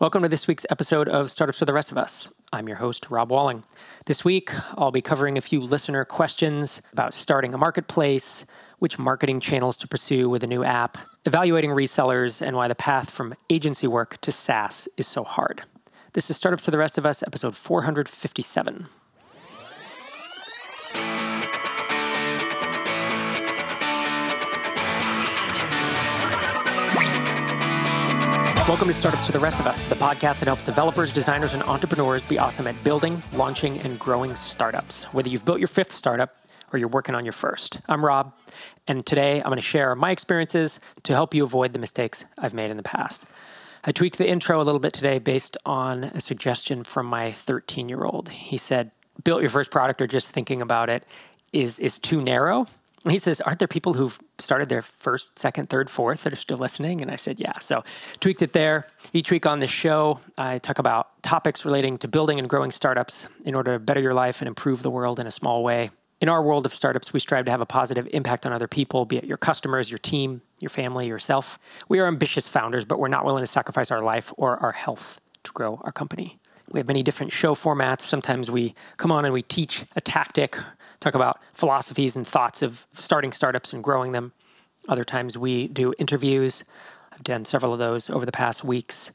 Welcome 0.00 0.22
to 0.22 0.30
this 0.30 0.48
week's 0.48 0.64
episode 0.70 1.10
of 1.10 1.30
Startups 1.30 1.58
for 1.58 1.66
the 1.66 1.74
Rest 1.74 1.90
of 1.90 1.98
Us. 1.98 2.30
I'm 2.54 2.66
your 2.66 2.78
host, 2.78 3.10
Rob 3.10 3.30
Walling. 3.30 3.64
This 4.06 4.24
week, 4.24 4.50
I'll 4.78 4.90
be 4.90 5.02
covering 5.02 5.36
a 5.36 5.42
few 5.42 5.60
listener 5.60 6.06
questions 6.06 6.80
about 6.94 7.12
starting 7.12 7.52
a 7.52 7.58
marketplace, 7.58 8.46
which 8.78 8.98
marketing 8.98 9.40
channels 9.40 9.76
to 9.76 9.86
pursue 9.86 10.30
with 10.30 10.42
a 10.42 10.46
new 10.46 10.64
app, 10.64 10.96
evaluating 11.26 11.68
resellers, 11.68 12.40
and 12.40 12.56
why 12.56 12.66
the 12.66 12.74
path 12.74 13.10
from 13.10 13.34
agency 13.50 13.86
work 13.86 14.18
to 14.22 14.32
SaaS 14.32 14.88
is 14.96 15.06
so 15.06 15.22
hard. 15.22 15.64
This 16.14 16.30
is 16.30 16.36
Startups 16.38 16.64
for 16.64 16.70
the 16.70 16.78
Rest 16.78 16.96
of 16.96 17.04
Us, 17.04 17.22
episode 17.22 17.54
457. 17.54 18.86
Welcome 28.70 28.86
to 28.86 28.94
Startups 28.94 29.26
for 29.26 29.32
the 29.32 29.40
Rest 29.40 29.58
of 29.58 29.66
Us, 29.66 29.80
the 29.88 29.96
podcast 29.96 30.38
that 30.38 30.46
helps 30.46 30.62
developers, 30.62 31.12
designers, 31.12 31.54
and 31.54 31.62
entrepreneurs 31.64 32.24
be 32.24 32.38
awesome 32.38 32.68
at 32.68 32.84
building, 32.84 33.20
launching, 33.32 33.80
and 33.80 33.98
growing 33.98 34.36
startups. 34.36 35.12
Whether 35.12 35.28
you've 35.28 35.44
built 35.44 35.58
your 35.58 35.66
fifth 35.66 35.92
startup 35.92 36.36
or 36.72 36.78
you're 36.78 36.86
working 36.86 37.16
on 37.16 37.24
your 37.24 37.32
first. 37.32 37.80
I'm 37.88 38.04
Rob, 38.04 38.32
and 38.86 39.04
today 39.04 39.38
I'm 39.38 39.48
going 39.48 39.56
to 39.56 39.60
share 39.60 39.96
my 39.96 40.12
experiences 40.12 40.78
to 41.02 41.12
help 41.12 41.34
you 41.34 41.42
avoid 41.42 41.72
the 41.72 41.80
mistakes 41.80 42.24
I've 42.38 42.54
made 42.54 42.70
in 42.70 42.76
the 42.76 42.84
past. 42.84 43.26
I 43.82 43.90
tweaked 43.90 44.18
the 44.18 44.28
intro 44.28 44.60
a 44.60 44.62
little 44.62 44.78
bit 44.78 44.92
today 44.92 45.18
based 45.18 45.56
on 45.66 46.04
a 46.04 46.20
suggestion 46.20 46.84
from 46.84 47.06
my 47.06 47.32
13 47.32 47.88
year 47.88 48.04
old. 48.04 48.28
He 48.28 48.56
said, 48.56 48.92
Built 49.24 49.40
your 49.40 49.50
first 49.50 49.72
product 49.72 50.00
or 50.00 50.06
just 50.06 50.30
thinking 50.30 50.62
about 50.62 50.88
it 50.88 51.02
is, 51.52 51.80
is 51.80 51.98
too 51.98 52.22
narrow. 52.22 52.68
He 53.08 53.18
says, 53.18 53.40
Aren't 53.40 53.58
there 53.58 53.68
people 53.68 53.94
who've 53.94 54.18
started 54.38 54.68
their 54.68 54.82
first, 54.82 55.38
second, 55.38 55.70
third, 55.70 55.88
fourth 55.88 56.24
that 56.24 56.32
are 56.32 56.36
still 56.36 56.58
listening? 56.58 57.00
And 57.00 57.10
I 57.10 57.16
said, 57.16 57.40
Yeah. 57.40 57.58
So 57.60 57.82
tweaked 58.20 58.42
it 58.42 58.52
there. 58.52 58.88
Each 59.12 59.30
week 59.30 59.46
on 59.46 59.60
this 59.60 59.70
show, 59.70 60.20
I 60.36 60.58
talk 60.58 60.78
about 60.78 61.22
topics 61.22 61.64
relating 61.64 61.96
to 61.98 62.08
building 62.08 62.38
and 62.38 62.48
growing 62.48 62.70
startups 62.70 63.26
in 63.44 63.54
order 63.54 63.74
to 63.74 63.78
better 63.78 64.00
your 64.00 64.14
life 64.14 64.40
and 64.40 64.48
improve 64.48 64.82
the 64.82 64.90
world 64.90 65.18
in 65.18 65.26
a 65.26 65.30
small 65.30 65.64
way. 65.64 65.90
In 66.20 66.28
our 66.28 66.42
world 66.42 66.66
of 66.66 66.74
startups, 66.74 67.14
we 67.14 67.20
strive 67.20 67.46
to 67.46 67.50
have 67.50 67.62
a 67.62 67.66
positive 67.66 68.06
impact 68.12 68.44
on 68.44 68.52
other 68.52 68.68
people, 68.68 69.06
be 69.06 69.16
it 69.16 69.24
your 69.24 69.38
customers, 69.38 69.90
your 69.90 69.98
team, 69.98 70.42
your 70.58 70.68
family, 70.68 71.06
yourself. 71.06 71.58
We 71.88 71.98
are 71.98 72.06
ambitious 72.06 72.46
founders, 72.46 72.84
but 72.84 72.98
we're 72.98 73.08
not 73.08 73.24
willing 73.24 73.42
to 73.42 73.46
sacrifice 73.46 73.90
our 73.90 74.02
life 74.02 74.30
or 74.36 74.58
our 74.58 74.72
health 74.72 75.18
to 75.44 75.52
grow 75.52 75.80
our 75.82 75.92
company. 75.92 76.38
We 76.70 76.78
have 76.78 76.86
many 76.86 77.02
different 77.02 77.32
show 77.32 77.54
formats. 77.54 78.02
Sometimes 78.02 78.50
we 78.50 78.74
come 78.98 79.10
on 79.10 79.24
and 79.24 79.32
we 79.32 79.40
teach 79.40 79.86
a 79.96 80.00
tactic 80.02 80.56
talk 81.00 81.14
about 81.14 81.40
philosophies 81.52 82.16
and 82.16 82.26
thoughts 82.26 82.62
of 82.62 82.86
starting 82.92 83.32
startups 83.32 83.72
and 83.72 83.82
growing 83.82 84.12
them. 84.12 84.32
Other 84.88 85.04
times 85.04 85.36
we 85.36 85.68
do 85.68 85.94
interviews. 85.98 86.64
I've 87.12 87.24
done 87.24 87.44
several 87.44 87.72
of 87.72 87.78
those 87.78 88.08
over 88.10 88.24
the 88.24 88.32
past 88.32 88.64
weeks. 88.64 89.10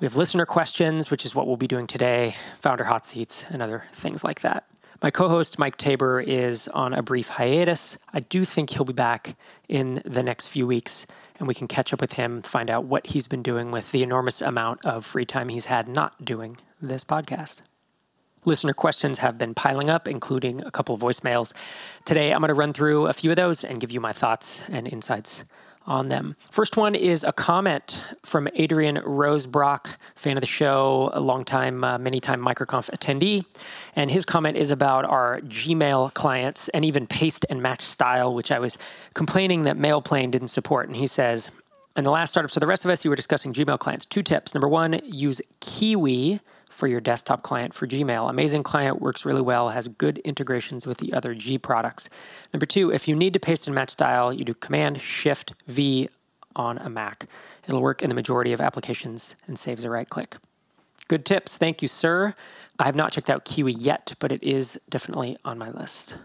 We 0.00 0.04
have 0.04 0.16
listener 0.16 0.44
questions, 0.44 1.10
which 1.10 1.24
is 1.24 1.34
what 1.34 1.46
we'll 1.46 1.56
be 1.56 1.66
doing 1.66 1.86
today, 1.86 2.36
founder 2.60 2.84
hot 2.84 3.06
seats, 3.06 3.44
and 3.48 3.62
other 3.62 3.84
things 3.94 4.22
like 4.22 4.40
that. 4.40 4.66
My 5.02 5.10
co 5.10 5.28
host, 5.28 5.58
Mike 5.58 5.76
Taber, 5.76 6.20
is 6.20 6.68
on 6.68 6.94
a 6.94 7.02
brief 7.02 7.28
hiatus. 7.28 7.98
I 8.12 8.20
do 8.20 8.44
think 8.44 8.70
he'll 8.70 8.84
be 8.84 8.92
back 8.92 9.36
in 9.68 10.02
the 10.04 10.22
next 10.22 10.48
few 10.48 10.66
weeks, 10.66 11.06
and 11.38 11.48
we 11.48 11.54
can 11.54 11.68
catch 11.68 11.92
up 11.92 12.00
with 12.00 12.12
him, 12.12 12.42
find 12.42 12.70
out 12.70 12.84
what 12.84 13.06
he's 13.06 13.26
been 13.26 13.42
doing 13.42 13.70
with 13.70 13.92
the 13.92 14.02
enormous 14.02 14.40
amount 14.40 14.84
of 14.84 15.04
free 15.04 15.26
time 15.26 15.48
he's 15.48 15.66
had 15.66 15.88
not 15.88 16.24
doing 16.24 16.56
this 16.80 17.04
podcast. 17.04 17.60
Listener 18.46 18.72
questions 18.72 19.18
have 19.18 19.36
been 19.36 19.54
piling 19.54 19.90
up, 19.90 20.06
including 20.06 20.62
a 20.62 20.70
couple 20.70 20.94
of 20.94 21.00
voicemails. 21.00 21.52
Today, 22.04 22.32
I'm 22.32 22.38
going 22.40 22.48
to 22.48 22.54
run 22.54 22.72
through 22.72 23.08
a 23.08 23.12
few 23.12 23.30
of 23.30 23.36
those 23.36 23.64
and 23.64 23.80
give 23.80 23.90
you 23.90 24.00
my 24.00 24.12
thoughts 24.12 24.60
and 24.68 24.86
insights 24.86 25.44
on 25.84 26.06
them. 26.06 26.36
First 26.52 26.76
one 26.76 26.94
is 26.94 27.24
a 27.24 27.32
comment 27.32 28.00
from 28.24 28.48
Adrian 28.54 28.98
Rosebrock, 28.98 29.88
fan 30.14 30.36
of 30.36 30.42
the 30.42 30.46
show, 30.46 31.10
a 31.12 31.20
long 31.20 31.44
time, 31.44 31.82
uh, 31.82 31.98
many 31.98 32.20
time 32.20 32.40
MicroConf 32.40 32.88
attendee. 32.90 33.44
And 33.96 34.12
his 34.12 34.24
comment 34.24 34.56
is 34.56 34.70
about 34.70 35.04
our 35.04 35.40
Gmail 35.40 36.14
clients 36.14 36.68
and 36.68 36.84
even 36.84 37.08
paste 37.08 37.46
and 37.50 37.60
match 37.60 37.82
style, 37.82 38.32
which 38.32 38.52
I 38.52 38.60
was 38.60 38.78
complaining 39.14 39.64
that 39.64 39.76
MailPlane 39.76 40.30
didn't 40.30 40.48
support. 40.48 40.86
And 40.86 40.96
he 40.96 41.08
says, 41.08 41.50
in 41.96 42.04
the 42.04 42.12
last 42.12 42.30
startup, 42.30 42.52
for 42.52 42.60
the 42.60 42.66
rest 42.68 42.84
of 42.84 42.92
us, 42.92 43.04
you 43.04 43.10
were 43.10 43.16
discussing 43.16 43.52
Gmail 43.52 43.80
clients. 43.80 44.04
Two 44.06 44.22
tips. 44.22 44.54
Number 44.54 44.68
one, 44.68 45.00
use 45.04 45.40
Kiwi 45.60 46.40
for 46.76 46.86
your 46.86 47.00
desktop 47.00 47.42
client 47.42 47.72
for 47.72 47.86
Gmail. 47.86 48.28
Amazing 48.28 48.62
Client 48.62 49.00
works 49.00 49.24
really 49.24 49.40
well, 49.40 49.70
has 49.70 49.88
good 49.88 50.18
integrations 50.18 50.86
with 50.86 50.98
the 50.98 51.14
other 51.14 51.34
G 51.34 51.56
products. 51.56 52.10
Number 52.52 52.66
two, 52.66 52.92
if 52.92 53.08
you 53.08 53.16
need 53.16 53.32
to 53.32 53.40
paste 53.40 53.66
and 53.66 53.74
match 53.74 53.90
style, 53.90 54.30
you 54.30 54.44
do 54.44 54.52
Command 54.52 55.00
Shift 55.00 55.54
V 55.66 56.10
on 56.54 56.76
a 56.78 56.90
Mac. 56.90 57.26
It'll 57.66 57.80
work 57.80 58.02
in 58.02 58.10
the 58.10 58.14
majority 58.14 58.52
of 58.52 58.60
applications 58.60 59.36
and 59.46 59.58
saves 59.58 59.84
a 59.84 59.90
right 59.90 60.08
click. 60.08 60.36
Good 61.08 61.24
tips. 61.24 61.56
Thank 61.56 61.80
you, 61.80 61.88
sir. 61.88 62.34
I 62.78 62.84
have 62.84 62.96
not 62.96 63.10
checked 63.10 63.30
out 63.30 63.46
Kiwi 63.46 63.72
yet, 63.72 64.12
but 64.18 64.30
it 64.30 64.42
is 64.42 64.78
definitely 64.90 65.38
on 65.46 65.56
my 65.56 65.70
list. 65.70 66.18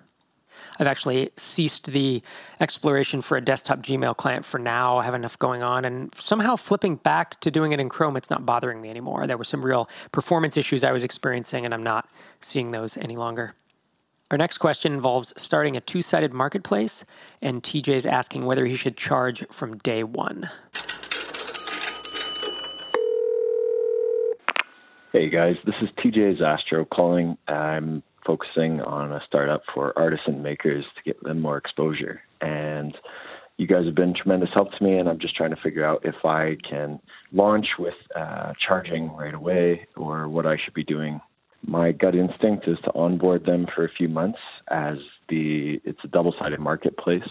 I've 0.80 0.88
actually 0.88 1.32
ceased 1.38 1.88
the 1.88 2.22
exploration 2.60 3.22
for 3.22 3.38
a 3.38 3.42
desktop 3.42 3.80
Gmail 3.80 4.16
client 4.18 4.46
for 4.46 4.58
now. 4.60 4.98
I 4.98 5.04
have 5.04 5.14
enough 5.14 5.38
going 5.40 5.64
on. 5.64 5.86
And 5.86 6.14
somehow 6.16 6.56
flipping 6.56 6.96
back 6.96 7.40
to 7.42 7.52
doing 7.52 7.72
it 7.72 7.80
in 7.80 7.90
Chrome, 7.90 8.18
it's 8.18 8.30
not 8.30 8.46
bothering 8.46 8.82
me 8.82 8.90
anymore. 8.90 9.28
There 9.28 9.38
were 9.38 9.44
some 9.44 9.64
real 9.64 9.90
performance 10.12 10.58
issues 10.58 10.84
I 10.84 10.92
was 10.92 11.04
experiencing, 11.04 11.66
and 11.66 11.74
I'm 11.74 11.84
not 11.84 12.10
seeing 12.42 12.72
those 12.72 12.98
any 12.98 13.16
longer. 13.16 13.54
Our 14.32 14.38
next 14.38 14.60
question 14.60 14.94
involves 14.94 15.34
starting 15.36 15.76
a 15.76 15.82
two 15.82 16.02
sided 16.02 16.34
marketplace, 16.34 17.04
and 17.42 17.62
TJ's 17.62 18.06
asking 18.06 18.46
whether 18.46 18.66
he 18.66 18.78
should 18.78 18.96
charge 18.96 19.46
from 19.52 19.78
day 19.80 20.04
one. 20.04 20.50
Hey 25.12 25.30
guys, 25.30 25.58
this 25.66 25.76
is 25.82 25.90
TJ 25.98 26.40
Zastro 26.40 26.90
calling. 26.90 27.38
I'm 27.46 28.02
focusing 28.26 28.82
on 28.82 29.12
a 29.12 29.22
startup 29.28 29.64
for 29.74 29.98
artisan 29.98 30.42
makers 30.42 30.86
to 30.96 31.04
get 31.04 31.22
them 31.24 31.40
more 31.40 31.58
exposure. 31.58 32.22
And 32.42 32.96
you 33.58 33.68
guys 33.68 33.86
have 33.86 33.96
been 33.96 34.16
tremendous 34.16 34.50
help 34.54 34.72
to 34.72 34.84
me, 34.84 34.98
and 34.98 35.08
I'm 35.08 35.20
just 35.20 35.36
trying 35.36 35.52
to 35.52 35.62
figure 35.62 35.86
out 35.86 36.02
if 36.04 36.26
I 36.26 36.58
can 36.68 37.00
launch 37.32 37.68
with 37.78 37.94
uh, 38.16 38.54
charging 38.66 39.12
right 39.14 39.34
away 39.34 39.88
or 39.96 40.28
what 40.28 40.46
I 40.46 40.58
should 40.64 40.74
be 40.74 40.84
doing. 40.84 41.22
My 41.64 41.92
gut 41.92 42.16
instinct 42.16 42.68
is 42.68 42.78
to 42.86 42.94
onboard 42.96 43.46
them 43.46 43.68
for 43.76 43.86
a 43.86 43.92
few 43.92 44.10
months 44.10 44.40
as 44.72 44.98
the 45.30 45.80
it's 45.86 46.00
a 46.04 46.08
double-sided 46.08 46.60
marketplace, 46.60 47.30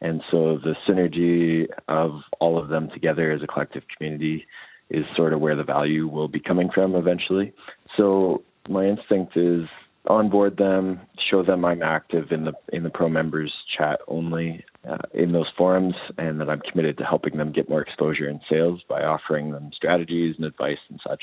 and 0.00 0.22
so 0.30 0.58
the 0.62 0.76
synergy 0.88 1.66
of 1.88 2.20
all 2.38 2.56
of 2.56 2.68
them 2.68 2.88
together 2.90 3.32
as 3.32 3.42
a 3.42 3.48
collective 3.48 3.82
community 3.96 4.46
is 4.90 5.04
sort 5.16 5.32
of 5.32 5.40
where 5.40 5.56
the 5.56 5.64
value 5.64 6.06
will 6.06 6.28
be 6.28 6.38
coming 6.38 6.70
from 6.72 6.94
eventually. 6.94 7.52
So 7.96 8.42
my 8.68 8.86
instinct 8.86 9.36
is 9.36 9.64
onboard 10.06 10.56
them, 10.56 11.00
show 11.30 11.42
them 11.42 11.64
I'm 11.64 11.82
active 11.82 12.30
in 12.30 12.44
the 12.44 12.52
in 12.72 12.82
the 12.82 12.90
pro 12.90 13.08
members 13.08 13.52
chat 13.76 14.00
only 14.08 14.64
uh, 14.88 14.98
in 15.12 15.32
those 15.32 15.48
forums, 15.56 15.94
and 16.18 16.40
that 16.40 16.50
I'm 16.50 16.60
committed 16.60 16.98
to 16.98 17.04
helping 17.04 17.36
them 17.36 17.52
get 17.52 17.68
more 17.68 17.82
exposure 17.82 18.28
in 18.28 18.40
sales 18.50 18.82
by 18.88 19.02
offering 19.02 19.50
them 19.50 19.70
strategies 19.74 20.36
and 20.36 20.44
advice 20.44 20.78
and 20.90 21.00
such, 21.06 21.22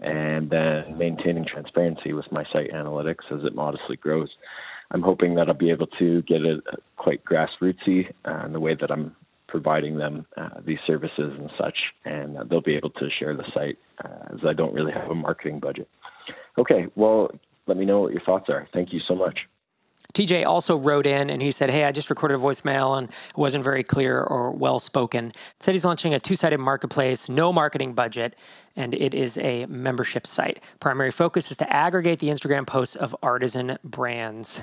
and 0.00 0.50
then 0.50 0.96
maintaining 0.96 1.44
transparency 1.44 2.12
with 2.12 2.30
my 2.32 2.44
site 2.52 2.72
analytics 2.72 3.30
as 3.30 3.44
it 3.44 3.54
modestly 3.54 3.96
grows. 3.96 4.30
I'm 4.90 5.02
hoping 5.02 5.34
that 5.36 5.48
I'll 5.48 5.54
be 5.54 5.70
able 5.70 5.86
to 5.98 6.22
get 6.22 6.42
it 6.42 6.62
quite 6.96 7.22
grassrootsy 7.24 8.12
uh, 8.26 8.46
in 8.46 8.52
the 8.52 8.60
way 8.60 8.76
that 8.78 8.90
I'm 8.90 9.16
providing 9.48 9.98
them 9.98 10.26
uh, 10.38 10.60
these 10.64 10.78
services 10.86 11.32
and 11.38 11.50
such, 11.58 11.76
and 12.06 12.36
they'll 12.48 12.62
be 12.62 12.74
able 12.74 12.90
to 12.90 13.08
share 13.18 13.36
the 13.36 13.44
site 13.54 13.78
uh, 14.02 14.34
as 14.34 14.40
I 14.46 14.54
don't 14.54 14.72
really 14.72 14.92
have 14.92 15.10
a 15.10 15.14
marketing 15.14 15.60
budget. 15.60 15.88
Okay, 16.58 16.86
well, 16.96 17.30
let 17.66 17.76
me 17.76 17.84
know 17.84 18.00
what 18.00 18.12
your 18.12 18.22
thoughts 18.22 18.48
are. 18.48 18.68
Thank 18.72 18.92
you 18.92 19.00
so 19.06 19.14
much. 19.14 19.38
TJ 20.14 20.44
also 20.44 20.76
wrote 20.76 21.06
in 21.06 21.30
and 21.30 21.40
he 21.40 21.50
said, 21.52 21.70
Hey, 21.70 21.84
I 21.84 21.92
just 21.92 22.10
recorded 22.10 22.34
a 22.34 22.38
voicemail 22.38 22.98
and 22.98 23.08
it 23.08 23.36
wasn't 23.36 23.64
very 23.64 23.82
clear 23.82 24.20
or 24.20 24.50
well 24.50 24.78
spoken. 24.78 25.32
Said 25.60 25.74
he's 25.74 25.84
launching 25.84 26.12
a 26.12 26.20
two 26.20 26.36
sided 26.36 26.58
marketplace, 26.58 27.28
no 27.28 27.52
marketing 27.52 27.94
budget, 27.94 28.36
and 28.76 28.94
it 28.94 29.14
is 29.14 29.38
a 29.38 29.66
membership 29.66 30.26
site. 30.26 30.62
Primary 30.80 31.10
focus 31.10 31.50
is 31.50 31.56
to 31.58 31.72
aggregate 31.72 32.18
the 32.18 32.28
Instagram 32.28 32.66
posts 32.66 32.96
of 32.96 33.16
artisan 33.22 33.78
brands. 33.84 34.62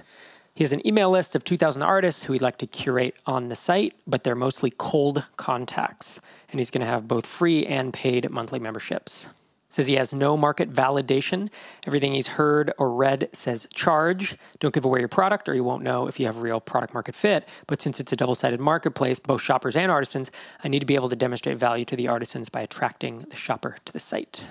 He 0.54 0.64
has 0.64 0.74
an 0.74 0.86
email 0.86 1.10
list 1.10 1.36
of 1.36 1.44
2,000 1.44 1.82
artists 1.84 2.24
who 2.24 2.34
he'd 2.34 2.42
like 2.42 2.58
to 2.58 2.68
curate 2.68 3.16
on 3.26 3.48
the 3.48 3.56
site, 3.56 3.94
but 4.06 4.24
they're 4.24 4.36
mostly 4.36 4.74
cold 4.78 5.24
contacts. 5.38 6.20
And 6.52 6.60
he's 6.60 6.70
going 6.70 6.82
to 6.82 6.88
have 6.88 7.08
both 7.08 7.26
free 7.26 7.66
and 7.66 7.94
paid 7.94 8.30
monthly 8.30 8.60
memberships. 8.60 9.28
Says 9.70 9.86
he 9.86 9.96
has 9.96 10.14
no 10.14 10.36
market 10.36 10.74
validation. 10.74 11.50
Everything 11.86 12.14
he's 12.14 12.28
heard 12.28 12.74
or 12.80 12.92
read 12.92 13.30
says 13.34 13.68
charge. 13.74 14.36
Don't 14.60 14.74
give 14.74 14.84
away 14.84 15.00
your 15.00 15.08
product 15.08 15.48
or 15.48 15.54
you 15.54 15.64
won't 15.64 15.84
know 15.84 16.08
if 16.08 16.20
you 16.20 16.26
have 16.26 16.38
real 16.38 16.60
product 16.60 16.94
market 16.94 17.16
fit. 17.16 17.48
But 17.68 17.82
since 17.82 18.00
it's 18.00 18.12
a 18.12 18.16
double 18.16 18.36
sided 18.36 18.60
marketplace, 18.60 19.20
both 19.20 19.42
shoppers 19.42 19.76
and 19.76 19.92
artisans, 19.92 20.32
I 20.64 20.70
need 20.70 20.80
to 20.80 20.88
be 20.88 20.96
able 20.96 21.10
to 21.10 21.16
demonstrate 21.16 21.58
value 21.58 21.86
to 21.86 21.96
the 21.96 22.08
artisans 22.08 22.50
by 22.50 22.62
attracting 22.62 23.20
the 23.20 23.36
shopper 23.36 23.78
to 23.86 23.94
the 23.94 24.00
site. 24.00 24.44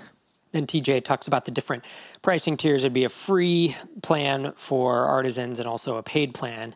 Then 0.51 0.65
TJ 0.65 1.03
talks 1.03 1.27
about 1.27 1.45
the 1.45 1.51
different 1.51 1.85
pricing 2.21 2.57
tiers. 2.57 2.83
It'd 2.83 2.93
be 2.93 3.03
a 3.03 3.09
free 3.09 3.75
plan 4.01 4.53
for 4.55 5.05
artisans 5.05 5.59
and 5.59 5.67
also 5.67 5.97
a 5.97 6.03
paid 6.03 6.33
plan. 6.33 6.75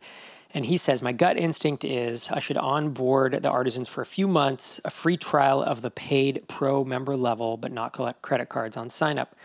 And 0.54 0.66
he 0.66 0.78
says, 0.78 1.02
My 1.02 1.14
gut 1.14 1.38
instinct 1.38 1.84
is 1.84 2.30
I 2.30 2.40
should 2.40 2.58
onboard 2.58 3.42
the 3.42 3.50
artisans 3.50 3.88
for 3.88 4.02
a 4.02 4.06
few 4.06 4.28
months, 4.28 4.80
a 4.86 4.92
free 4.92 5.18
trial 5.18 5.64
of 5.64 5.82
the 5.82 5.90
paid 5.90 6.44
pro 6.48 6.84
member 6.84 7.18
level, 7.18 7.58
but 7.58 7.72
not 7.72 7.94
collect 7.94 8.22
credit 8.22 8.50
cards 8.50 8.78
on 8.78 8.90
sign 8.90 9.18
up. 9.18 9.36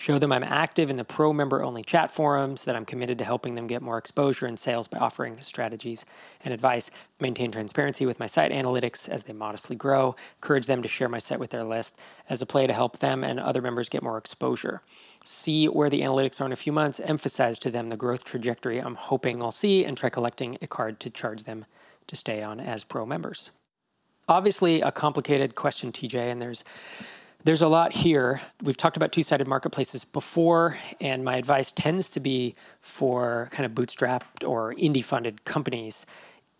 Show 0.00 0.20
them 0.20 0.30
I'm 0.30 0.44
active 0.44 0.90
in 0.90 0.96
the 0.96 1.04
pro 1.04 1.32
member 1.32 1.64
only 1.64 1.82
chat 1.82 2.12
forums, 2.12 2.62
that 2.64 2.76
I'm 2.76 2.84
committed 2.84 3.18
to 3.18 3.24
helping 3.24 3.56
them 3.56 3.66
get 3.66 3.82
more 3.82 3.98
exposure 3.98 4.46
and 4.46 4.56
sales 4.56 4.86
by 4.86 4.98
offering 4.98 5.40
strategies 5.40 6.06
and 6.44 6.54
advice. 6.54 6.92
Maintain 7.18 7.50
transparency 7.50 8.06
with 8.06 8.20
my 8.20 8.28
site 8.28 8.52
analytics 8.52 9.08
as 9.08 9.24
they 9.24 9.32
modestly 9.32 9.74
grow. 9.74 10.14
Encourage 10.36 10.66
them 10.66 10.82
to 10.82 10.88
share 10.88 11.08
my 11.08 11.18
site 11.18 11.40
with 11.40 11.50
their 11.50 11.64
list 11.64 11.98
as 12.30 12.40
a 12.40 12.46
play 12.46 12.68
to 12.68 12.72
help 12.72 13.00
them 13.00 13.24
and 13.24 13.40
other 13.40 13.60
members 13.60 13.88
get 13.88 14.04
more 14.04 14.18
exposure. 14.18 14.82
See 15.24 15.66
where 15.66 15.90
the 15.90 16.02
analytics 16.02 16.40
are 16.40 16.46
in 16.46 16.52
a 16.52 16.56
few 16.56 16.72
months. 16.72 17.00
Emphasize 17.00 17.58
to 17.58 17.70
them 17.70 17.88
the 17.88 17.96
growth 17.96 18.22
trajectory 18.22 18.78
I'm 18.78 18.94
hoping 18.94 19.42
I'll 19.42 19.50
see 19.50 19.84
and 19.84 19.96
try 19.96 20.10
collecting 20.10 20.58
a 20.62 20.68
card 20.68 21.00
to 21.00 21.10
charge 21.10 21.42
them 21.42 21.64
to 22.06 22.14
stay 22.14 22.40
on 22.40 22.60
as 22.60 22.84
pro 22.84 23.04
members. 23.04 23.50
Obviously, 24.28 24.82
a 24.82 24.92
complicated 24.92 25.54
question, 25.54 25.90
TJ, 25.90 26.30
and 26.30 26.40
there's 26.40 26.62
there's 27.44 27.62
a 27.62 27.68
lot 27.68 27.92
here. 27.92 28.40
We've 28.62 28.76
talked 28.76 28.96
about 28.96 29.12
two 29.12 29.22
sided 29.22 29.46
marketplaces 29.46 30.04
before, 30.04 30.76
and 31.00 31.24
my 31.24 31.36
advice 31.36 31.70
tends 31.70 32.10
to 32.10 32.20
be 32.20 32.54
for 32.80 33.48
kind 33.52 33.64
of 33.64 33.72
bootstrapped 33.72 34.46
or 34.46 34.74
indie 34.74 35.04
funded 35.04 35.44
companies 35.44 36.04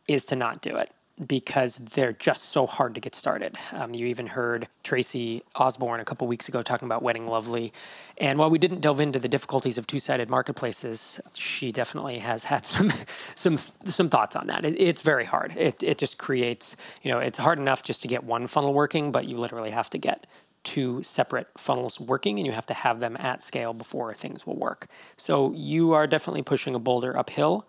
is 0.07 0.25
to 0.27 0.37
not 0.37 0.63
do 0.63 0.77
it 0.77 0.91
because 1.27 1.77
they're 1.77 2.13
just 2.13 2.47
so 2.47 2.67
hard 2.67 2.95
to 2.95 3.01
get 3.01 3.15
started. 3.15 3.57
Um, 3.73 3.93
you 3.93 4.07
even 4.07 4.29
heard 4.29 4.69
Tracy 4.85 5.43
Osborn 5.57 5.99
a 5.99 6.05
couple 6.05 6.29
weeks 6.29 6.49
ago 6.49 6.63
talking 6.63 6.87
about 6.87 7.03
Wedding 7.03 7.27
Lovely. 7.27 7.73
And 8.19 8.39
while 8.39 8.51
we 8.51 8.59
didn't 8.59 8.81
delve 8.81 9.01
into 9.01 9.19
the 9.19 9.29
difficulties 9.29 9.79
of 9.79 9.87
two-sided 9.87 10.31
marketplaces, 10.31 11.21
she 11.35 11.73
definitely 11.73 12.21
has 12.21 12.45
had 12.45 12.67
some 12.67 12.93
some 13.35 13.59
some 13.87 14.09
thoughts 14.09 14.37
on 14.37 14.47
that. 14.47 14.65
It, 14.65 14.81
it's 14.81 15.01
very 15.01 15.25
hard. 15.25 15.57
It 15.57 15.83
it 15.83 15.99
just 15.99 16.19
creates, 16.19 16.77
you 17.03 17.11
know, 17.11 17.19
it's 17.19 17.39
hard 17.39 17.59
enough 17.59 17.83
just 17.83 18.01
to 18.03 18.09
get 18.09 18.23
one 18.23 18.47
funnel 18.47 18.73
working, 18.73 19.11
but 19.11 19.27
you 19.27 19.39
literally 19.39 19.71
have 19.71 19.91
to 19.91 19.99
get 19.99 20.27
two 20.69 21.03
separate 21.03 21.49
funnels 21.57 21.99
working 21.99 22.39
and 22.39 22.45
you 22.47 22.53
have 22.53 22.67
to 22.67 22.75
have 22.75 23.01
them 23.01 23.17
at 23.17 23.43
scale 23.43 23.73
before 23.73 24.13
things 24.13 24.47
will 24.47 24.59
work. 24.59 24.87
So 25.17 25.51
you 25.55 25.95
are 25.95 26.07
definitely 26.07 26.43
pushing 26.43 26.75
a 26.75 26.79
boulder 26.79 27.17
uphill 27.17 27.67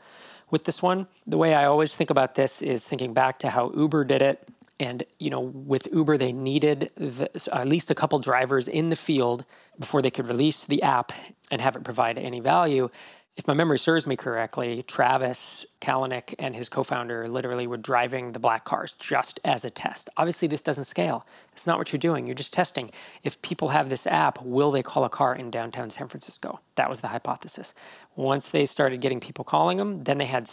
with 0.51 0.65
this 0.65 0.81
one. 0.81 1.07
The 1.25 1.37
way 1.37 1.53
I 1.53 1.63
always 1.63 1.95
think 1.95 2.09
about 2.09 2.35
this 2.35 2.61
is 2.61 2.85
thinking 2.85 3.13
back 3.13 3.39
to 3.39 3.51
how 3.51 3.71
Uber 3.73 4.03
did 4.03 4.21
it. 4.21 4.49
And 4.81 5.03
you 5.17 5.29
know, 5.29 5.39
with 5.39 5.87
Uber, 5.93 6.17
they 6.17 6.33
needed 6.33 6.91
the, 6.95 7.29
at 7.53 7.69
least 7.69 7.89
a 7.89 7.95
couple 7.95 8.19
drivers 8.19 8.67
in 8.67 8.89
the 8.89 8.97
field 8.97 9.45
before 9.79 10.01
they 10.01 10.11
could 10.11 10.27
release 10.27 10.65
the 10.65 10.83
app 10.83 11.13
and 11.49 11.61
have 11.61 11.77
it 11.77 11.85
provide 11.85 12.17
any 12.17 12.41
value 12.41 12.89
if 13.39 13.47
my 13.47 13.53
memory 13.53 13.79
serves 13.79 14.05
me 14.05 14.17
correctly, 14.17 14.83
Travis 14.83 15.65
Kalanick 15.79 16.35
and 16.39 16.53
his 16.53 16.67
co-founder 16.67 17.29
literally 17.29 17.67
were 17.67 17.77
driving 17.77 18.33
the 18.33 18.39
black 18.39 18.65
cars 18.65 18.95
just 18.95 19.39
as 19.45 19.63
a 19.63 19.69
test. 19.69 20.09
Obviously, 20.17 20.49
this 20.49 20.61
doesn't 20.61 20.83
scale. 20.83 21.25
It's 21.53 21.65
not 21.65 21.77
what 21.77 21.93
you're 21.93 21.99
doing. 21.99 22.27
You're 22.27 22.35
just 22.35 22.51
testing. 22.51 22.91
If 23.23 23.41
people 23.41 23.69
have 23.69 23.87
this 23.87 24.05
app, 24.05 24.41
will 24.43 24.71
they 24.71 24.83
call 24.83 25.05
a 25.05 25.09
car 25.09 25.33
in 25.33 25.51
downtown 25.51 25.89
San 25.89 26.09
Francisco? 26.09 26.59
That 26.75 26.89
was 26.89 26.99
the 26.99 27.07
hypothesis. 27.07 27.73
Once 28.17 28.49
they 28.49 28.65
started 28.65 28.99
getting 28.99 29.21
people 29.21 29.45
calling 29.45 29.77
them, 29.77 30.03
then 30.03 30.17
they 30.17 30.25
had 30.25 30.49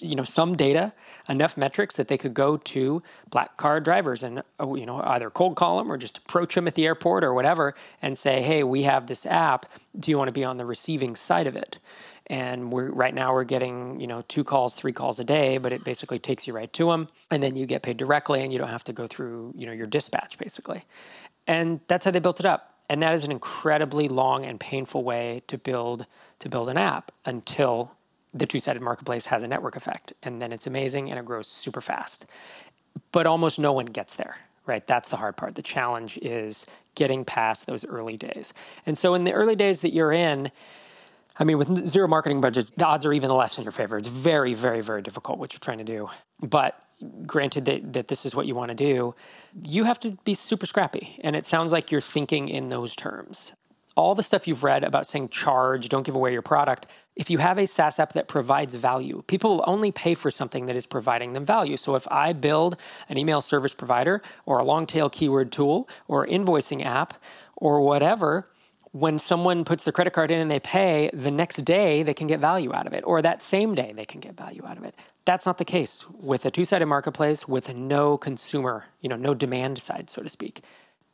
you 0.00 0.14
know 0.14 0.24
some 0.24 0.56
data, 0.56 0.92
enough 1.30 1.56
metrics 1.56 1.96
that 1.96 2.08
they 2.08 2.18
could 2.18 2.34
go 2.34 2.58
to 2.58 3.02
black 3.30 3.56
car 3.56 3.80
drivers 3.80 4.22
and 4.22 4.42
uh, 4.60 4.74
you 4.74 4.84
know 4.84 5.00
either 5.04 5.30
cold 5.30 5.56
call 5.56 5.78
them 5.78 5.90
or 5.90 5.96
just 5.96 6.18
approach 6.18 6.54
them 6.54 6.68
at 6.68 6.74
the 6.74 6.84
airport 6.84 7.24
or 7.24 7.32
whatever 7.32 7.74
and 8.02 8.18
say, 8.18 8.42
"Hey, 8.42 8.62
we 8.62 8.82
have 8.82 9.06
this 9.06 9.24
app. 9.24 9.64
Do 9.98 10.10
you 10.10 10.18
want 10.18 10.28
to 10.28 10.32
be 10.32 10.44
on 10.44 10.58
the 10.58 10.66
receiving 10.66 11.16
side 11.16 11.46
of 11.46 11.56
it?" 11.56 11.78
And 12.28 12.72
we're 12.72 12.90
right 12.90 13.14
now 13.14 13.32
we're 13.32 13.44
getting 13.44 14.00
you 14.00 14.06
know 14.06 14.22
two 14.28 14.44
calls 14.44 14.74
three 14.74 14.92
calls 14.92 15.20
a 15.20 15.24
day 15.24 15.58
but 15.58 15.72
it 15.72 15.84
basically 15.84 16.18
takes 16.18 16.46
you 16.46 16.52
right 16.52 16.72
to 16.72 16.86
them 16.86 17.08
and 17.30 17.42
then 17.42 17.56
you 17.56 17.66
get 17.66 17.82
paid 17.82 17.96
directly 17.96 18.42
and 18.42 18.52
you 18.52 18.58
don't 18.58 18.68
have 18.68 18.84
to 18.84 18.92
go 18.92 19.06
through 19.06 19.52
you 19.56 19.66
know 19.66 19.72
your 19.72 19.86
dispatch 19.86 20.38
basically. 20.38 20.84
And 21.46 21.80
that's 21.86 22.04
how 22.04 22.10
they 22.10 22.18
built 22.18 22.40
it 22.40 22.46
up. 22.46 22.74
And 22.90 23.02
that 23.02 23.14
is 23.14 23.22
an 23.22 23.30
incredibly 23.30 24.08
long 24.08 24.44
and 24.44 24.58
painful 24.58 25.04
way 25.04 25.42
to 25.46 25.58
build 25.58 26.06
to 26.40 26.48
build 26.48 26.68
an 26.68 26.76
app 26.76 27.12
until 27.24 27.92
the 28.34 28.46
two-sided 28.46 28.82
marketplace 28.82 29.26
has 29.26 29.42
a 29.42 29.48
network 29.48 29.76
effect. 29.76 30.12
And 30.22 30.42
then 30.42 30.52
it's 30.52 30.66
amazing 30.66 31.10
and 31.10 31.18
it 31.18 31.24
grows 31.24 31.46
super 31.46 31.80
fast. 31.80 32.26
But 33.12 33.26
almost 33.26 33.58
no 33.58 33.72
one 33.72 33.86
gets 33.86 34.16
there 34.16 34.36
right? 34.66 34.86
That's 34.86 35.08
the 35.08 35.16
hard 35.16 35.36
part. 35.36 35.54
The 35.54 35.62
challenge 35.62 36.18
is 36.18 36.66
getting 36.94 37.24
past 37.24 37.66
those 37.66 37.84
early 37.84 38.16
days. 38.16 38.52
And 38.84 38.98
so 38.98 39.14
in 39.14 39.24
the 39.24 39.32
early 39.32 39.56
days 39.56 39.80
that 39.82 39.92
you're 39.92 40.12
in 40.12 40.50
I 41.38 41.44
mean, 41.44 41.58
with 41.58 41.86
zero 41.86 42.08
marketing 42.08 42.40
budget, 42.40 42.68
the 42.76 42.86
odds 42.86 43.04
are 43.04 43.12
even 43.12 43.30
less 43.30 43.58
in 43.58 43.64
your 43.64 43.72
favor. 43.72 43.98
It's 43.98 44.08
very, 44.08 44.54
very, 44.54 44.80
very 44.80 45.02
difficult 45.02 45.38
what 45.38 45.52
you're 45.52 45.60
trying 45.60 45.78
to 45.78 45.84
do. 45.84 46.08
But 46.40 46.80
granted 47.26 47.66
that, 47.66 47.92
that 47.92 48.08
this 48.08 48.24
is 48.24 48.34
what 48.34 48.46
you 48.46 48.54
want 48.54 48.70
to 48.70 48.74
do, 48.74 49.14
you 49.62 49.84
have 49.84 50.00
to 50.00 50.12
be 50.24 50.34
super 50.34 50.66
scrappy. 50.66 51.18
And 51.22 51.36
it 51.36 51.46
sounds 51.46 51.72
like 51.72 51.90
you're 51.90 52.00
thinking 52.00 52.48
in 52.48 52.68
those 52.68 52.96
terms. 52.96 53.52
All 53.96 54.14
the 54.14 54.22
stuff 54.22 54.46
you've 54.46 54.64
read 54.64 54.84
about 54.84 55.06
saying 55.06 55.30
charge, 55.30 55.88
don't 55.88 56.04
give 56.04 56.16
away 56.16 56.32
your 56.32 56.42
product. 56.42 56.86
If 57.16 57.30
you 57.30 57.38
have 57.38 57.58
a 57.58 57.66
SaaS 57.66 57.98
app 57.98 58.12
that 58.12 58.28
provides 58.28 58.74
value, 58.74 59.22
people 59.26 59.56
will 59.56 59.64
only 59.66 59.90
pay 59.90 60.14
for 60.14 60.30
something 60.30 60.66
that 60.66 60.76
is 60.76 60.84
providing 60.84 61.32
them 61.32 61.46
value. 61.46 61.78
So 61.78 61.96
if 61.96 62.06
I 62.10 62.34
build 62.34 62.76
an 63.08 63.16
email 63.16 63.40
service 63.40 63.74
provider 63.74 64.22
or 64.44 64.58
a 64.58 64.64
long 64.64 64.86
tail 64.86 65.08
keyword 65.08 65.50
tool 65.50 65.88
or 66.08 66.26
invoicing 66.26 66.84
app 66.84 67.14
or 67.56 67.80
whatever, 67.80 68.48
when 68.98 69.18
someone 69.18 69.62
puts 69.62 69.84
their 69.84 69.92
credit 69.92 70.14
card 70.14 70.30
in 70.30 70.40
and 70.40 70.50
they 70.50 70.60
pay, 70.60 71.10
the 71.12 71.30
next 71.30 71.58
day 71.64 72.02
they 72.02 72.14
can 72.14 72.26
get 72.26 72.40
value 72.40 72.72
out 72.72 72.86
of 72.86 72.94
it, 72.94 73.04
or 73.06 73.20
that 73.20 73.42
same 73.42 73.74
day 73.74 73.92
they 73.94 74.06
can 74.06 74.20
get 74.20 74.34
value 74.34 74.64
out 74.66 74.78
of 74.78 74.84
it. 74.84 74.94
That's 75.26 75.44
not 75.44 75.58
the 75.58 75.66
case 75.66 76.06
with 76.18 76.46
a 76.46 76.50
two 76.50 76.64
sided 76.64 76.86
marketplace 76.86 77.46
with 77.46 77.74
no 77.74 78.16
consumer, 78.16 78.86
you 79.02 79.10
know, 79.10 79.16
no 79.16 79.34
demand 79.34 79.82
side, 79.82 80.08
so 80.08 80.22
to 80.22 80.30
speak. 80.30 80.62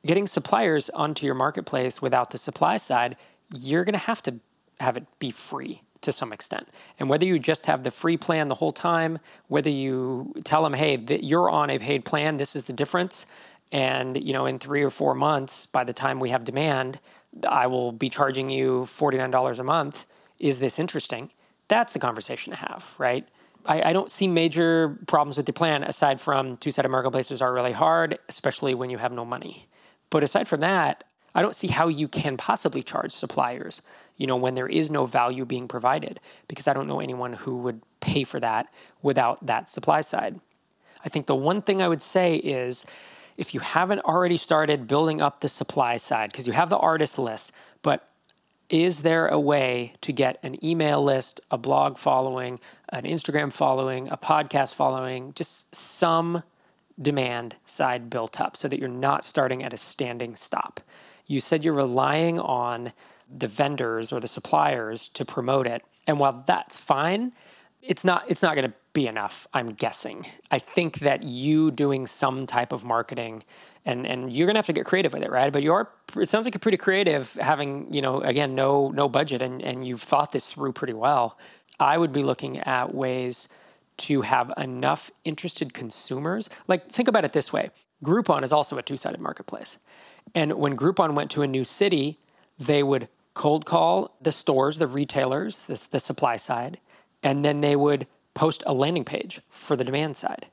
Getting 0.06 0.28
suppliers 0.28 0.90
onto 0.90 1.26
your 1.26 1.34
marketplace 1.34 2.00
without 2.00 2.30
the 2.30 2.38
supply 2.38 2.76
side, 2.76 3.16
you're 3.52 3.84
going 3.84 3.94
to 3.94 3.98
have 3.98 4.22
to 4.22 4.36
have 4.78 4.96
it 4.96 5.06
be 5.18 5.32
free 5.32 5.82
to 6.02 6.12
some 6.12 6.32
extent. 6.32 6.68
And 7.00 7.08
whether 7.08 7.24
you 7.24 7.38
just 7.38 7.66
have 7.66 7.82
the 7.82 7.90
free 7.90 8.16
plan 8.16 8.46
the 8.46 8.56
whole 8.56 8.72
time, 8.72 9.18
whether 9.48 9.70
you 9.70 10.34
tell 10.44 10.62
them, 10.62 10.74
hey, 10.74 10.96
you're 11.20 11.50
on 11.50 11.68
a 11.68 11.78
paid 11.78 12.04
plan, 12.04 12.36
this 12.36 12.54
is 12.54 12.64
the 12.64 12.72
difference. 12.72 13.26
And, 13.72 14.22
you 14.22 14.32
know, 14.32 14.46
in 14.46 14.58
three 14.58 14.82
or 14.82 14.90
four 14.90 15.14
months, 15.14 15.66
by 15.66 15.82
the 15.82 15.92
time 15.92 16.20
we 16.20 16.30
have 16.30 16.44
demand, 16.44 17.00
I 17.48 17.66
will 17.66 17.92
be 17.92 18.08
charging 18.08 18.50
you 18.50 18.86
$49 18.90 19.58
a 19.58 19.64
month. 19.64 20.06
Is 20.38 20.58
this 20.58 20.78
interesting? 20.78 21.30
That's 21.68 21.92
the 21.92 21.98
conversation 21.98 22.52
to 22.52 22.58
have, 22.58 22.94
right? 22.98 23.26
I, 23.64 23.90
I 23.90 23.92
don't 23.92 24.10
see 24.10 24.26
major 24.26 24.98
problems 25.06 25.36
with 25.36 25.46
the 25.46 25.52
plan 25.52 25.84
aside 25.84 26.20
from 26.20 26.56
two 26.56 26.70
sided 26.70 26.88
marketplaces 26.88 27.40
are 27.40 27.52
really 27.52 27.72
hard, 27.72 28.18
especially 28.28 28.74
when 28.74 28.90
you 28.90 28.98
have 28.98 29.12
no 29.12 29.24
money. 29.24 29.68
But 30.10 30.22
aside 30.22 30.48
from 30.48 30.60
that, 30.60 31.04
I 31.34 31.42
don't 31.42 31.56
see 31.56 31.68
how 31.68 31.88
you 31.88 32.08
can 32.08 32.36
possibly 32.36 32.82
charge 32.82 33.12
suppliers, 33.12 33.80
you 34.16 34.26
know, 34.26 34.36
when 34.36 34.54
there 34.54 34.68
is 34.68 34.90
no 34.90 35.06
value 35.06 35.44
being 35.44 35.68
provided, 35.68 36.20
because 36.48 36.68
I 36.68 36.74
don't 36.74 36.88
know 36.88 37.00
anyone 37.00 37.32
who 37.32 37.56
would 37.58 37.80
pay 38.00 38.24
for 38.24 38.38
that 38.40 38.66
without 39.00 39.46
that 39.46 39.68
supply 39.68 40.02
side. 40.02 40.38
I 41.04 41.08
think 41.08 41.26
the 41.26 41.34
one 41.34 41.62
thing 41.62 41.80
I 41.80 41.88
would 41.88 42.02
say 42.02 42.36
is 42.36 42.84
if 43.42 43.52
you 43.52 43.58
haven't 43.60 43.98
already 44.04 44.36
started 44.36 44.86
building 44.86 45.20
up 45.20 45.40
the 45.40 45.48
supply 45.48 45.96
side, 45.96 46.30
because 46.30 46.46
you 46.46 46.52
have 46.52 46.70
the 46.70 46.78
artist 46.78 47.18
list, 47.18 47.50
but 47.82 48.08
is 48.68 49.02
there 49.02 49.26
a 49.26 49.38
way 49.38 49.94
to 50.00 50.12
get 50.12 50.38
an 50.44 50.64
email 50.64 51.02
list, 51.02 51.40
a 51.50 51.58
blog 51.58 51.98
following, 51.98 52.60
an 52.90 53.02
Instagram 53.02 53.52
following, 53.52 54.06
a 54.08 54.16
podcast 54.16 54.74
following, 54.74 55.32
just 55.34 55.74
some 55.74 56.44
demand 57.00 57.56
side 57.66 58.08
built 58.08 58.40
up 58.40 58.56
so 58.56 58.68
that 58.68 58.78
you're 58.78 58.88
not 58.88 59.24
starting 59.24 59.64
at 59.64 59.72
a 59.72 59.76
standing 59.76 60.36
stop? 60.36 60.80
You 61.26 61.40
said 61.40 61.64
you're 61.64 61.74
relying 61.74 62.38
on 62.38 62.92
the 63.28 63.48
vendors 63.48 64.12
or 64.12 64.20
the 64.20 64.28
suppliers 64.28 65.08
to 65.14 65.24
promote 65.24 65.66
it. 65.66 65.82
And 66.06 66.20
while 66.20 66.44
that's 66.46 66.76
fine, 66.76 67.32
it's 67.82 68.04
not 68.04 68.24
it's 68.28 68.42
not 68.42 68.54
going 68.54 68.68
to 68.70 68.74
be 68.92 69.06
enough 69.06 69.46
i'm 69.52 69.72
guessing. 69.72 70.26
I 70.50 70.58
think 70.58 71.00
that 71.00 71.22
you 71.22 71.70
doing 71.70 72.06
some 72.06 72.46
type 72.46 72.72
of 72.72 72.84
marketing 72.84 73.42
and 73.84 74.06
and 74.06 74.32
you're 74.32 74.46
going 74.46 74.54
to 74.54 74.58
have 74.58 74.66
to 74.66 74.72
get 74.72 74.84
creative 74.84 75.12
with 75.12 75.22
it 75.22 75.30
right? 75.30 75.52
But 75.52 75.62
you're 75.62 75.90
it 76.16 76.28
sounds 76.28 76.46
like 76.46 76.54
you're 76.54 76.60
pretty 76.60 76.76
creative 76.78 77.32
having 77.34 77.92
you 77.92 78.02
know 78.02 78.20
again 78.20 78.54
no 78.54 78.90
no 78.90 79.08
budget 79.08 79.42
and 79.42 79.62
and 79.62 79.86
you've 79.86 80.02
thought 80.02 80.32
this 80.32 80.50
through 80.50 80.72
pretty 80.72 80.92
well. 80.92 81.38
I 81.80 81.98
would 81.98 82.12
be 82.12 82.22
looking 82.22 82.58
at 82.60 82.94
ways 82.94 83.48
to 83.98 84.22
have 84.22 84.52
enough 84.56 85.10
interested 85.24 85.74
consumers. 85.74 86.48
Like 86.68 86.90
think 86.90 87.08
about 87.08 87.24
it 87.24 87.32
this 87.32 87.52
way. 87.52 87.70
Groupon 88.04 88.42
is 88.42 88.52
also 88.52 88.78
a 88.78 88.82
two-sided 88.82 89.20
marketplace. 89.20 89.78
And 90.34 90.54
when 90.54 90.76
groupon 90.76 91.14
went 91.14 91.30
to 91.32 91.42
a 91.42 91.46
new 91.46 91.64
city 91.64 92.18
they 92.58 92.82
would 92.82 93.08
cold 93.34 93.64
call 93.64 94.14
the 94.20 94.30
stores 94.30 94.78
the 94.78 94.86
retailers 94.86 95.64
the, 95.64 95.82
the 95.90 95.98
supply 95.98 96.36
side 96.36 96.78
and 97.22 97.44
then 97.44 97.60
they 97.62 97.74
would 97.74 98.06
post 98.34 98.62
a 98.66 98.72
landing 98.72 99.04
page 99.04 99.40
for 99.48 99.76
the 99.76 99.84
demand 99.84 100.16
side. 100.16 100.46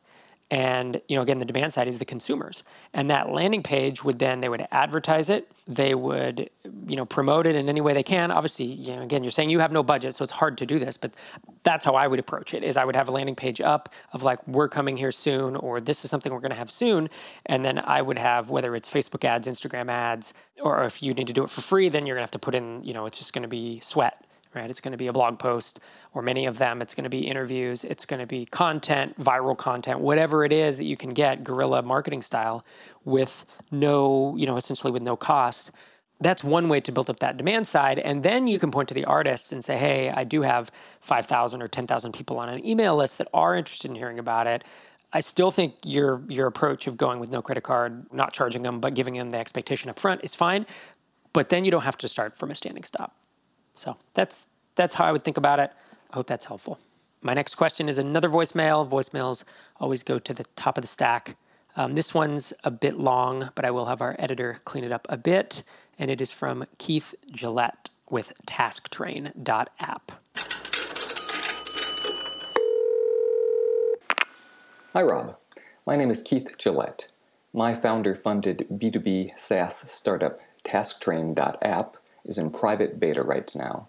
And, 0.51 0.99
you 1.07 1.15
know, 1.15 1.21
again, 1.21 1.37
the 1.37 1.45
demand 1.45 1.73
side 1.73 1.87
is 1.87 1.99
the 1.99 2.05
consumers. 2.05 2.63
And 2.91 3.11
that 3.11 3.31
landing 3.31 3.61
page 3.61 4.03
would 4.03 4.17
then, 4.17 4.41
they 4.41 4.49
would 4.49 4.67
advertise 4.71 5.29
it. 5.29 5.51
They 5.67 5.93
would, 5.93 6.49
you 6.87 6.95
know, 6.95 7.05
promote 7.05 7.45
it 7.45 7.53
in 7.53 7.69
any 7.69 7.81
way 7.81 7.93
they 7.93 8.01
can. 8.01 8.31
Obviously, 8.31 8.65
you 8.65 8.95
know, 8.95 9.03
again, 9.03 9.23
you're 9.23 9.31
saying 9.31 9.51
you 9.51 9.59
have 9.59 9.71
no 9.71 9.83
budget, 9.83 10.15
so 10.15 10.23
it's 10.23 10.31
hard 10.31 10.57
to 10.57 10.65
do 10.65 10.79
this, 10.79 10.97
but 10.97 11.13
that's 11.61 11.85
how 11.85 11.93
I 11.93 12.07
would 12.07 12.17
approach 12.17 12.55
it 12.55 12.63
is 12.63 12.77
I 12.77 12.85
would 12.85 12.95
have 12.95 13.09
a 13.09 13.11
landing 13.11 13.35
page 13.35 13.61
up 13.61 13.93
of 14.11 14.23
like, 14.23 14.39
we're 14.47 14.69
coming 14.69 14.97
here 14.97 15.11
soon, 15.11 15.55
or 15.55 15.79
this 15.79 16.03
is 16.03 16.09
something 16.09 16.33
we're 16.33 16.39
going 16.39 16.49
to 16.49 16.57
have 16.57 16.71
soon. 16.71 17.11
And 17.45 17.63
then 17.63 17.77
I 17.77 18.01
would 18.01 18.17
have, 18.17 18.49
whether 18.49 18.75
it's 18.75 18.89
Facebook 18.89 19.23
ads, 19.23 19.47
Instagram 19.47 19.91
ads, 19.91 20.33
or 20.63 20.83
if 20.83 21.03
you 21.03 21.13
need 21.13 21.27
to 21.27 21.33
do 21.33 21.43
it 21.43 21.51
for 21.51 21.61
free, 21.61 21.89
then 21.89 22.07
you're 22.07 22.15
going 22.15 22.23
to 22.23 22.25
have 22.25 22.31
to 22.31 22.39
put 22.39 22.55
in, 22.55 22.83
you 22.83 22.93
know, 22.95 23.05
it's 23.05 23.19
just 23.19 23.33
going 23.33 23.43
to 23.43 23.47
be 23.47 23.81
sweat 23.81 24.25
right? 24.53 24.69
It's 24.69 24.81
going 24.81 24.91
to 24.91 24.97
be 24.97 25.07
a 25.07 25.13
blog 25.13 25.39
post 25.39 25.79
or 26.13 26.21
many 26.21 26.45
of 26.45 26.57
them. 26.57 26.81
It's 26.81 26.95
going 26.95 27.03
to 27.03 27.09
be 27.09 27.27
interviews. 27.27 27.83
It's 27.83 28.05
going 28.05 28.19
to 28.19 28.25
be 28.25 28.45
content, 28.45 29.17
viral 29.19 29.57
content, 29.57 29.99
whatever 29.99 30.43
it 30.43 30.51
is 30.51 30.77
that 30.77 30.85
you 30.85 30.97
can 30.97 31.11
get 31.11 31.43
guerrilla 31.43 31.81
marketing 31.81 32.21
style 32.21 32.65
with 33.05 33.45
no, 33.71 34.35
you 34.37 34.45
know, 34.45 34.57
essentially 34.57 34.91
with 34.91 35.03
no 35.03 35.15
cost. 35.15 35.71
That's 36.21 36.43
one 36.43 36.67
way 36.67 36.81
to 36.81 36.91
build 36.91 37.09
up 37.09 37.19
that 37.19 37.37
demand 37.37 37.67
side. 37.67 37.99
And 37.99 38.23
then 38.23 38.47
you 38.47 38.59
can 38.59 38.71
point 38.71 38.89
to 38.89 38.93
the 38.93 39.05
artists 39.05 39.51
and 39.51 39.63
say, 39.63 39.77
hey, 39.77 40.09
I 40.09 40.25
do 40.25 40.41
have 40.41 40.71
5,000 41.01 41.61
or 41.61 41.67
10,000 41.67 42.11
people 42.11 42.39
on 42.39 42.49
an 42.49 42.65
email 42.65 42.95
list 42.95 43.19
that 43.19 43.29
are 43.33 43.55
interested 43.55 43.89
in 43.89 43.95
hearing 43.95 44.19
about 44.19 44.47
it. 44.47 44.63
I 45.11 45.21
still 45.21 45.49
think 45.49 45.73
your 45.83 46.21
your 46.27 46.45
approach 46.45 46.85
of 46.85 46.95
going 46.95 47.19
with 47.19 47.31
no 47.31 47.41
credit 47.41 47.63
card, 47.63 48.13
not 48.13 48.31
charging 48.31 48.61
them, 48.61 48.79
but 48.79 48.93
giving 48.93 49.15
them 49.15 49.31
the 49.31 49.37
expectation 49.37 49.89
up 49.89 49.97
front 49.97 50.21
is 50.23 50.35
fine. 50.35 50.67
But 51.33 51.49
then 51.49 51.65
you 51.65 51.71
don't 51.71 51.81
have 51.81 51.97
to 51.99 52.07
start 52.07 52.35
from 52.35 52.51
a 52.51 52.55
standing 52.55 52.83
stop. 52.83 53.15
So 53.79 53.95
that's 54.13 54.45
that's 54.75 54.95
how 54.95 55.05
I 55.05 55.13
would 55.13 55.23
think 55.23 55.37
about 55.37 55.59
it. 55.59 55.71
I 56.11 56.15
hope 56.15 56.27
that's 56.27 56.43
helpful. 56.45 56.79
My 57.21 57.33
next 57.33 57.55
question 57.55 57.87
is 57.87 57.97
another 57.97 58.27
voicemail. 58.27 58.87
Voicemails 58.87 59.45
always 59.79 60.03
go 60.03 60.19
to 60.19 60.33
the 60.33 60.43
top 60.57 60.77
of 60.77 60.81
the 60.81 60.87
stack. 60.87 61.37
Um, 61.77 61.93
this 61.93 62.13
one's 62.13 62.51
a 62.65 62.71
bit 62.71 62.97
long, 62.97 63.51
but 63.55 63.63
I 63.63 63.71
will 63.71 63.85
have 63.85 64.01
our 64.01 64.17
editor 64.19 64.59
clean 64.65 64.83
it 64.83 64.91
up 64.91 65.07
a 65.09 65.15
bit. 65.15 65.63
And 65.97 66.11
it 66.11 66.19
is 66.19 66.29
from 66.29 66.65
Keith 66.77 67.15
Gillette 67.31 67.89
with 68.09 68.33
tasktrain.app. 68.45 70.11
Hi, 74.91 75.01
Rob. 75.01 75.37
My 75.85 75.95
name 75.95 76.11
is 76.11 76.21
Keith 76.21 76.57
Gillette. 76.57 77.13
My 77.53 77.73
founder 77.73 78.13
funded 78.13 78.67
B2B 78.69 79.39
SaaS 79.39 79.85
startup 79.89 80.39
tasktrain.app 80.65 81.95
is 82.25 82.37
in 82.37 82.51
private 82.51 82.99
beta 82.99 83.23
right 83.23 83.53
now. 83.55 83.87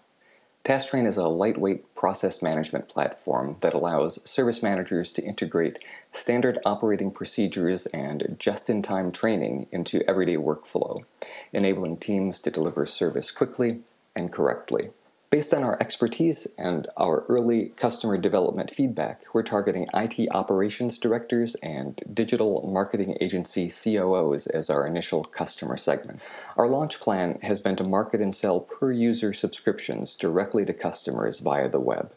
TaskTrain 0.63 1.07
is 1.07 1.17
a 1.17 1.25
lightweight 1.25 1.95
process 1.95 2.43
management 2.43 2.87
platform 2.87 3.57
that 3.61 3.73
allows 3.73 4.19
service 4.29 4.61
managers 4.61 5.11
to 5.13 5.23
integrate 5.23 5.83
standard 6.13 6.59
operating 6.65 7.09
procedures 7.09 7.87
and 7.87 8.35
just 8.37 8.69
in 8.69 8.83
time 8.83 9.11
training 9.11 9.65
into 9.71 10.07
everyday 10.07 10.35
workflow, 10.35 11.03
enabling 11.51 11.97
teams 11.97 12.39
to 12.39 12.51
deliver 12.51 12.85
service 12.85 13.31
quickly 13.31 13.79
and 14.15 14.31
correctly. 14.31 14.91
Based 15.31 15.53
on 15.53 15.63
our 15.63 15.77
expertise 15.79 16.45
and 16.57 16.87
our 16.97 17.21
early 17.29 17.69
customer 17.77 18.17
development 18.17 18.69
feedback, 18.69 19.21
we're 19.33 19.43
targeting 19.43 19.87
IT 19.93 20.27
operations 20.31 20.99
directors 20.99 21.55
and 21.63 21.97
digital 22.13 22.69
marketing 22.69 23.15
agency 23.21 23.69
COOs 23.69 24.45
as 24.47 24.69
our 24.69 24.85
initial 24.85 25.23
customer 25.23 25.77
segment. 25.77 26.19
Our 26.57 26.67
launch 26.67 26.99
plan 26.99 27.39
has 27.43 27.61
been 27.61 27.77
to 27.77 27.85
market 27.85 28.19
and 28.19 28.35
sell 28.35 28.59
per 28.59 28.91
user 28.91 29.31
subscriptions 29.31 30.15
directly 30.15 30.65
to 30.65 30.73
customers 30.73 31.39
via 31.39 31.69
the 31.69 31.79
web. 31.79 32.11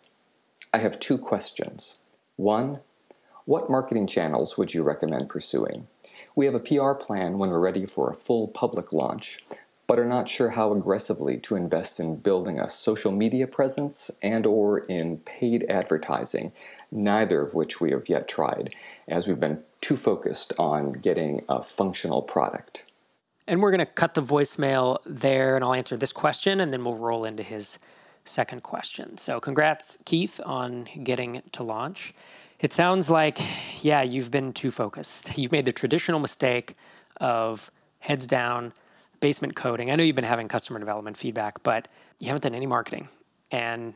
I 0.72 0.78
have 0.78 0.98
two 0.98 1.16
questions. 1.16 2.00
One, 2.34 2.80
what 3.44 3.70
marketing 3.70 4.08
channels 4.08 4.58
would 4.58 4.74
you 4.74 4.82
recommend 4.82 5.28
pursuing? 5.28 5.86
We 6.34 6.46
have 6.46 6.54
a 6.56 6.58
PR 6.58 6.94
plan 6.94 7.38
when 7.38 7.50
we're 7.50 7.60
ready 7.60 7.86
for 7.86 8.10
a 8.10 8.16
full 8.16 8.48
public 8.48 8.92
launch, 8.92 9.38
but 9.86 9.98
are 9.98 10.04
not 10.04 10.28
sure 10.28 10.50
how 10.50 10.72
aggressively 10.72 11.36
to 11.38 11.56
invest 11.56 12.00
in 12.00 12.16
building 12.16 12.58
a 12.58 12.70
social 12.70 13.12
media 13.12 13.46
presence 13.46 14.10
and 14.22 14.46
or 14.46 14.78
in 14.78 15.18
paid 15.18 15.64
advertising, 15.68 16.52
neither 16.90 17.42
of 17.42 17.54
which 17.54 17.80
we 17.80 17.90
have 17.90 18.08
yet 18.08 18.28
tried, 18.28 18.74
as 19.08 19.28
we've 19.28 19.40
been 19.40 19.62
too 19.80 19.96
focused 19.96 20.52
on 20.58 20.92
getting 20.92 21.44
a 21.48 21.62
functional 21.62 22.22
product. 22.22 22.90
And 23.46 23.60
we're 23.60 23.70
going 23.70 23.80
to 23.80 23.86
cut 23.86 24.14
the 24.14 24.22
voicemail 24.22 24.98
there, 25.04 25.54
and 25.54 25.62
I'll 25.62 25.74
answer 25.74 25.98
this 25.98 26.12
question, 26.12 26.60
and 26.60 26.72
then 26.72 26.82
we'll 26.82 26.96
roll 26.96 27.26
into 27.26 27.42
his 27.42 27.78
second 28.24 28.62
question. 28.62 29.18
So, 29.18 29.38
congrats, 29.38 29.98
Keith, 30.06 30.40
on 30.46 30.88
getting 31.02 31.42
to 31.52 31.62
launch. 31.62 32.14
It 32.60 32.72
sounds 32.72 33.10
like, 33.10 33.38
yeah, 33.84 34.00
you've 34.00 34.30
been 34.30 34.54
too 34.54 34.70
focused. 34.70 35.36
You've 35.36 35.52
made 35.52 35.66
the 35.66 35.72
traditional 35.72 36.20
mistake 36.20 36.74
of 37.18 37.70
heads 37.98 38.26
down, 38.26 38.72
basement 39.24 39.56
coding. 39.56 39.90
I 39.90 39.96
know 39.96 40.02
you've 40.02 40.14
been 40.14 40.22
having 40.22 40.48
customer 40.48 40.78
development 40.78 41.16
feedback, 41.16 41.62
but 41.62 41.88
you 42.18 42.26
haven't 42.26 42.42
done 42.42 42.54
any 42.54 42.66
marketing. 42.66 43.08
And 43.50 43.94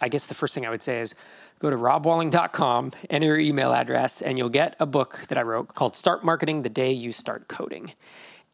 I 0.00 0.08
guess 0.08 0.28
the 0.28 0.34
first 0.34 0.54
thing 0.54 0.64
I 0.64 0.70
would 0.70 0.80
say 0.80 1.00
is 1.00 1.16
go 1.58 1.70
to 1.70 1.76
robwalling.com, 1.76 2.92
enter 3.10 3.26
your 3.26 3.40
email 3.40 3.72
address, 3.72 4.22
and 4.22 4.38
you'll 4.38 4.50
get 4.50 4.76
a 4.78 4.86
book 4.86 5.24
that 5.26 5.36
I 5.36 5.42
wrote 5.42 5.74
called 5.74 5.96
Start 5.96 6.24
Marketing 6.24 6.62
the 6.62 6.68
Day 6.68 6.92
You 6.92 7.10
Start 7.10 7.48
Coding. 7.48 7.94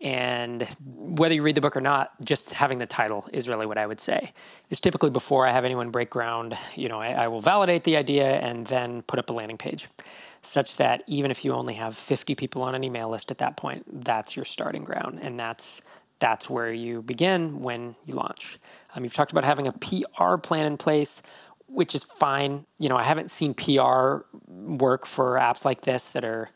And 0.01 0.67
whether 0.87 1.35
you 1.35 1.43
read 1.43 1.55
the 1.55 1.61
book 1.61 1.77
or 1.77 1.83
not, 1.83 2.13
just 2.25 2.55
having 2.55 2.79
the 2.79 2.87
title 2.87 3.29
is 3.31 3.47
really 3.47 3.67
what 3.67 3.77
I 3.77 3.87
would 3.87 4.01
say. 4.01 4.33
Is 4.71 4.81
typically 4.81 5.11
before 5.11 5.47
I 5.47 5.53
have 5.53 5.67
anyone 5.67 5.91
break 5.91 6.09
ground, 6.09 6.57
you 6.77 6.89
know, 6.89 6.99
I, 6.99 7.11
I 7.11 7.29
will 7.29 7.43
validate 7.43 7.85
the 7.85 7.99
idea 7.99 8.41
and 8.41 8.67
then 8.69 9.03
put 9.03 9.19
up 9.19 9.29
a 9.29 9.35
landing 9.35 9.59
page 9.59 9.87
such 10.43 10.77
that 10.77 11.03
even 11.07 11.31
if 11.31 11.45
you 11.45 11.53
only 11.53 11.75
have 11.75 11.97
50 11.97 12.35
people 12.35 12.63
on 12.63 12.75
an 12.75 12.83
email 12.85 13.09
list 13.09 13.31
at 13.31 13.39
that 13.39 13.57
point, 13.57 14.05
that's 14.05 14.37
your 14.37 14.45
starting 14.45 14.85
ground. 14.85 15.19
And 15.23 15.39
that's 15.39 15.83
that's 16.19 16.51
where 16.51 16.73
you 16.73 17.01
begin 17.03 17.61
when 17.61 17.97
you 18.05 18.15
launch. 18.15 18.59
Um, 18.95 19.05
you've 19.05 19.15
talked 19.15 19.33
about 19.33 19.45
having 19.45 19.67
a 19.67 19.73
PR 19.73 20.37
plan 20.37 20.67
in 20.67 20.77
place, 20.77 21.23
which 21.67 21.95
is 21.95 22.05
fine. 22.05 22.67
You 22.79 22.91
know, 22.91 22.97
I 22.97 23.05
haven't 23.05 23.31
seen 23.31 23.55
PR 23.55 24.19
work 24.47 25.07
for 25.07 25.37
apps 25.37 25.65
like 25.65 25.81
this 25.83 26.11
that 26.11 26.25
are 26.25 26.51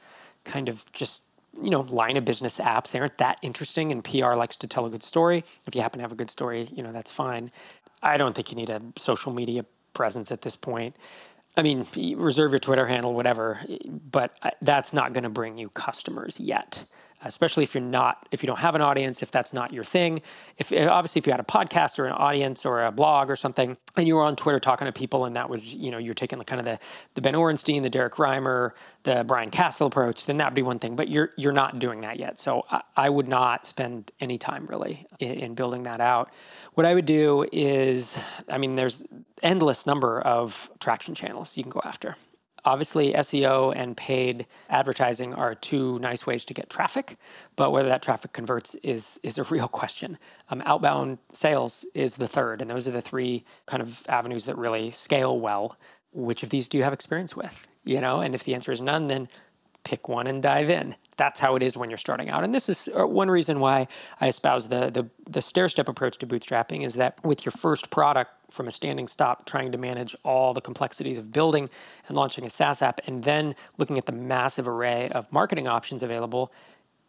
kind 0.44 0.68
of 0.68 0.84
just 0.92 1.24
you 1.62 1.70
know 1.70 1.80
line 1.82 2.16
of 2.16 2.24
business 2.24 2.58
apps 2.58 2.90
they 2.90 2.98
aren't 2.98 3.16
that 3.18 3.38
interesting 3.40 3.92
and 3.92 4.02
pr 4.02 4.34
likes 4.34 4.56
to 4.56 4.66
tell 4.66 4.86
a 4.86 4.90
good 4.90 5.04
story 5.04 5.44
if 5.66 5.74
you 5.74 5.80
happen 5.80 5.98
to 5.98 6.02
have 6.02 6.10
a 6.10 6.16
good 6.16 6.28
story 6.28 6.68
you 6.72 6.82
know 6.82 6.90
that's 6.90 7.12
fine 7.12 7.50
i 8.02 8.16
don't 8.16 8.34
think 8.34 8.50
you 8.50 8.56
need 8.56 8.70
a 8.70 8.82
social 8.96 9.32
media 9.32 9.64
presence 9.94 10.32
at 10.32 10.42
this 10.42 10.56
point 10.56 10.96
I 11.56 11.62
mean, 11.62 11.86
reserve 12.16 12.52
your 12.52 12.58
Twitter 12.58 12.86
handle, 12.86 13.14
whatever, 13.14 13.60
but 13.88 14.38
that's 14.60 14.92
not 14.92 15.12
going 15.12 15.24
to 15.24 15.30
bring 15.30 15.56
you 15.56 15.68
customers 15.70 16.40
yet. 16.40 16.84
Especially 17.24 17.62
if 17.62 17.74
you're 17.74 17.82
not, 17.82 18.26
if 18.30 18.42
you 18.42 18.46
don't 18.46 18.58
have 18.58 18.74
an 18.74 18.80
audience, 18.80 19.22
if 19.22 19.30
that's 19.30 19.52
not 19.52 19.72
your 19.72 19.84
thing. 19.84 20.22
If 20.58 20.72
eh, 20.72 20.86
obviously, 20.86 21.20
if 21.20 21.26
you 21.26 21.32
had 21.32 21.40
a 21.40 21.44
podcast 21.44 21.98
or 21.98 22.06
an 22.06 22.12
audience 22.12 22.64
or 22.64 22.84
a 22.84 22.92
blog 22.92 23.30
or 23.30 23.36
something, 23.36 23.76
and 23.96 24.06
you 24.06 24.16
were 24.16 24.22
on 24.22 24.36
Twitter 24.36 24.58
talking 24.58 24.86
to 24.86 24.92
people, 24.92 25.24
and 25.24 25.36
that 25.36 25.48
was, 25.48 25.74
you 25.74 25.90
know, 25.90 25.98
you're 25.98 26.14
taking 26.14 26.38
the 26.38 26.44
kind 26.44 26.60
of 26.60 26.66
the 26.66 26.78
the 27.14 27.20
Ben 27.20 27.34
Orenstein, 27.34 27.82
the 27.82 27.90
Derek 27.90 28.14
Reimer, 28.14 28.72
the 29.02 29.24
Brian 29.24 29.50
Castle 29.50 29.86
approach, 29.86 30.26
then 30.26 30.36
that 30.38 30.46
would 30.46 30.54
be 30.54 30.62
one 30.62 30.78
thing. 30.78 30.96
But 30.96 31.08
you're 31.08 31.30
you're 31.36 31.52
not 31.52 31.78
doing 31.78 32.02
that 32.02 32.18
yet, 32.18 32.38
so 32.38 32.64
I, 32.70 32.82
I 32.96 33.08
would 33.08 33.28
not 33.28 33.66
spend 33.66 34.12
any 34.20 34.38
time 34.38 34.66
really 34.66 35.06
in, 35.18 35.32
in 35.32 35.54
building 35.54 35.84
that 35.84 36.00
out. 36.00 36.30
What 36.74 36.86
I 36.86 36.94
would 36.94 37.06
do 37.06 37.46
is, 37.52 38.18
I 38.48 38.58
mean, 38.58 38.74
there's 38.74 39.06
endless 39.42 39.86
number 39.86 40.20
of 40.20 40.70
traction 40.80 41.14
channels 41.14 41.56
you 41.56 41.62
can 41.62 41.70
go 41.70 41.80
after. 41.84 42.16
Obviously, 42.64 43.12
SEO 43.12 43.74
and 43.76 43.96
paid 43.96 44.46
advertising 44.70 45.34
are 45.34 45.54
two 45.54 45.98
nice 45.98 46.26
ways 46.26 46.44
to 46.46 46.54
get 46.54 46.70
traffic, 46.70 47.18
but 47.56 47.72
whether 47.72 47.88
that 47.88 48.02
traffic 48.02 48.32
converts 48.32 48.74
is 48.76 49.20
is 49.22 49.38
a 49.38 49.42
real 49.54 49.68
question. 49.68 50.18
Um, 50.48 50.62
outbound 50.64 51.18
sales 51.32 51.84
is 51.94 52.16
the 52.16 52.28
third, 52.28 52.60
and 52.60 52.70
those 52.70 52.88
are 52.88 52.92
the 52.92 53.02
three 53.02 53.44
kind 53.66 53.82
of 53.82 54.02
avenues 54.08 54.46
that 54.46 54.56
really 54.56 54.90
scale 54.90 55.38
well. 55.38 55.76
Which 56.12 56.42
of 56.42 56.50
these 56.50 56.68
do 56.68 56.78
you 56.78 56.84
have 56.84 56.92
experience 56.92 57.36
with? 57.36 57.66
You 57.84 58.00
know, 58.00 58.20
and 58.20 58.34
if 58.34 58.44
the 58.44 58.54
answer 58.54 58.72
is 58.72 58.80
none, 58.80 59.08
then 59.08 59.28
pick 59.84 60.08
one 60.08 60.26
and 60.26 60.42
dive 60.42 60.70
in. 60.70 60.96
That's 61.16 61.38
how 61.38 61.54
it 61.54 61.62
is 61.62 61.76
when 61.76 61.90
you're 61.90 61.96
starting 61.96 62.30
out. 62.30 62.42
And 62.42 62.52
this 62.52 62.68
is 62.68 62.88
uh, 62.98 63.06
one 63.06 63.30
reason 63.30 63.60
why 63.60 63.86
I 64.20 64.28
espouse 64.28 64.68
the, 64.68 64.90
the, 64.90 65.08
the 65.30 65.40
stair 65.40 65.68
step 65.68 65.88
approach 65.88 66.18
to 66.18 66.26
bootstrapping 66.26 66.84
is 66.84 66.94
that 66.94 67.22
with 67.24 67.44
your 67.44 67.52
first 67.52 67.90
product 67.90 68.32
from 68.50 68.66
a 68.66 68.72
standing 68.72 69.06
stop, 69.06 69.46
trying 69.46 69.70
to 69.72 69.78
manage 69.78 70.16
all 70.24 70.54
the 70.54 70.60
complexities 70.60 71.18
of 71.18 71.32
building 71.32 71.68
and 72.08 72.16
launching 72.16 72.44
a 72.44 72.50
SaaS 72.50 72.82
app, 72.82 73.00
and 73.06 73.22
then 73.22 73.54
looking 73.78 73.98
at 73.98 74.06
the 74.06 74.12
massive 74.12 74.66
array 74.66 75.08
of 75.10 75.30
marketing 75.32 75.68
options 75.68 76.02
available, 76.02 76.52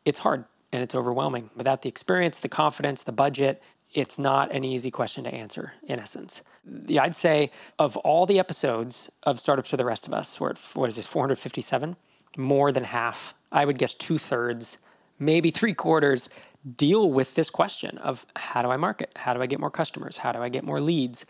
it's 0.03 0.19
hard 0.19 0.45
and 0.71 0.83
it's 0.83 0.93
overwhelming. 0.93 1.49
Without 1.55 1.81
the 1.81 1.89
experience, 1.89 2.39
the 2.39 2.49
confidence, 2.49 3.03
the 3.03 3.11
budget, 3.11 3.61
it's 3.93 4.19
not 4.19 4.51
an 4.51 4.63
easy 4.63 4.91
question 4.91 5.23
to 5.23 5.33
answer 5.33 5.73
in 5.87 5.99
essence. 5.99 6.43
Yeah, 6.85 7.03
I'd 7.03 7.15
say 7.15 7.51
of 7.79 7.95
all 7.97 8.25
the 8.25 8.39
episodes 8.39 9.09
of 9.23 9.39
Startups 9.39 9.69
for 9.69 9.77
the 9.77 9.85
Rest 9.85 10.05
of 10.05 10.13
Us, 10.13 10.39
we're 10.39 10.49
at, 10.49 10.57
what 10.73 10.89
is 10.89 10.97
this, 10.97 11.05
457? 11.05 11.95
More 12.37 12.71
than 12.71 12.83
half, 12.83 13.33
I 13.51 13.65
would 13.65 13.77
guess 13.77 13.93
two 13.93 14.17
thirds, 14.17 14.77
maybe 15.19 15.51
three 15.51 15.73
quarters, 15.73 16.29
deal 16.77 17.11
with 17.11 17.35
this 17.35 17.49
question 17.49 17.97
of 17.99 18.25
how 18.35 18.61
do 18.61 18.69
I 18.69 18.77
market? 18.77 19.11
How 19.15 19.33
do 19.33 19.41
I 19.41 19.45
get 19.45 19.59
more 19.59 19.71
customers? 19.71 20.17
How 20.17 20.31
do 20.31 20.39
I 20.39 20.49
get 20.49 20.63
more 20.63 20.81
leads? 20.81 21.25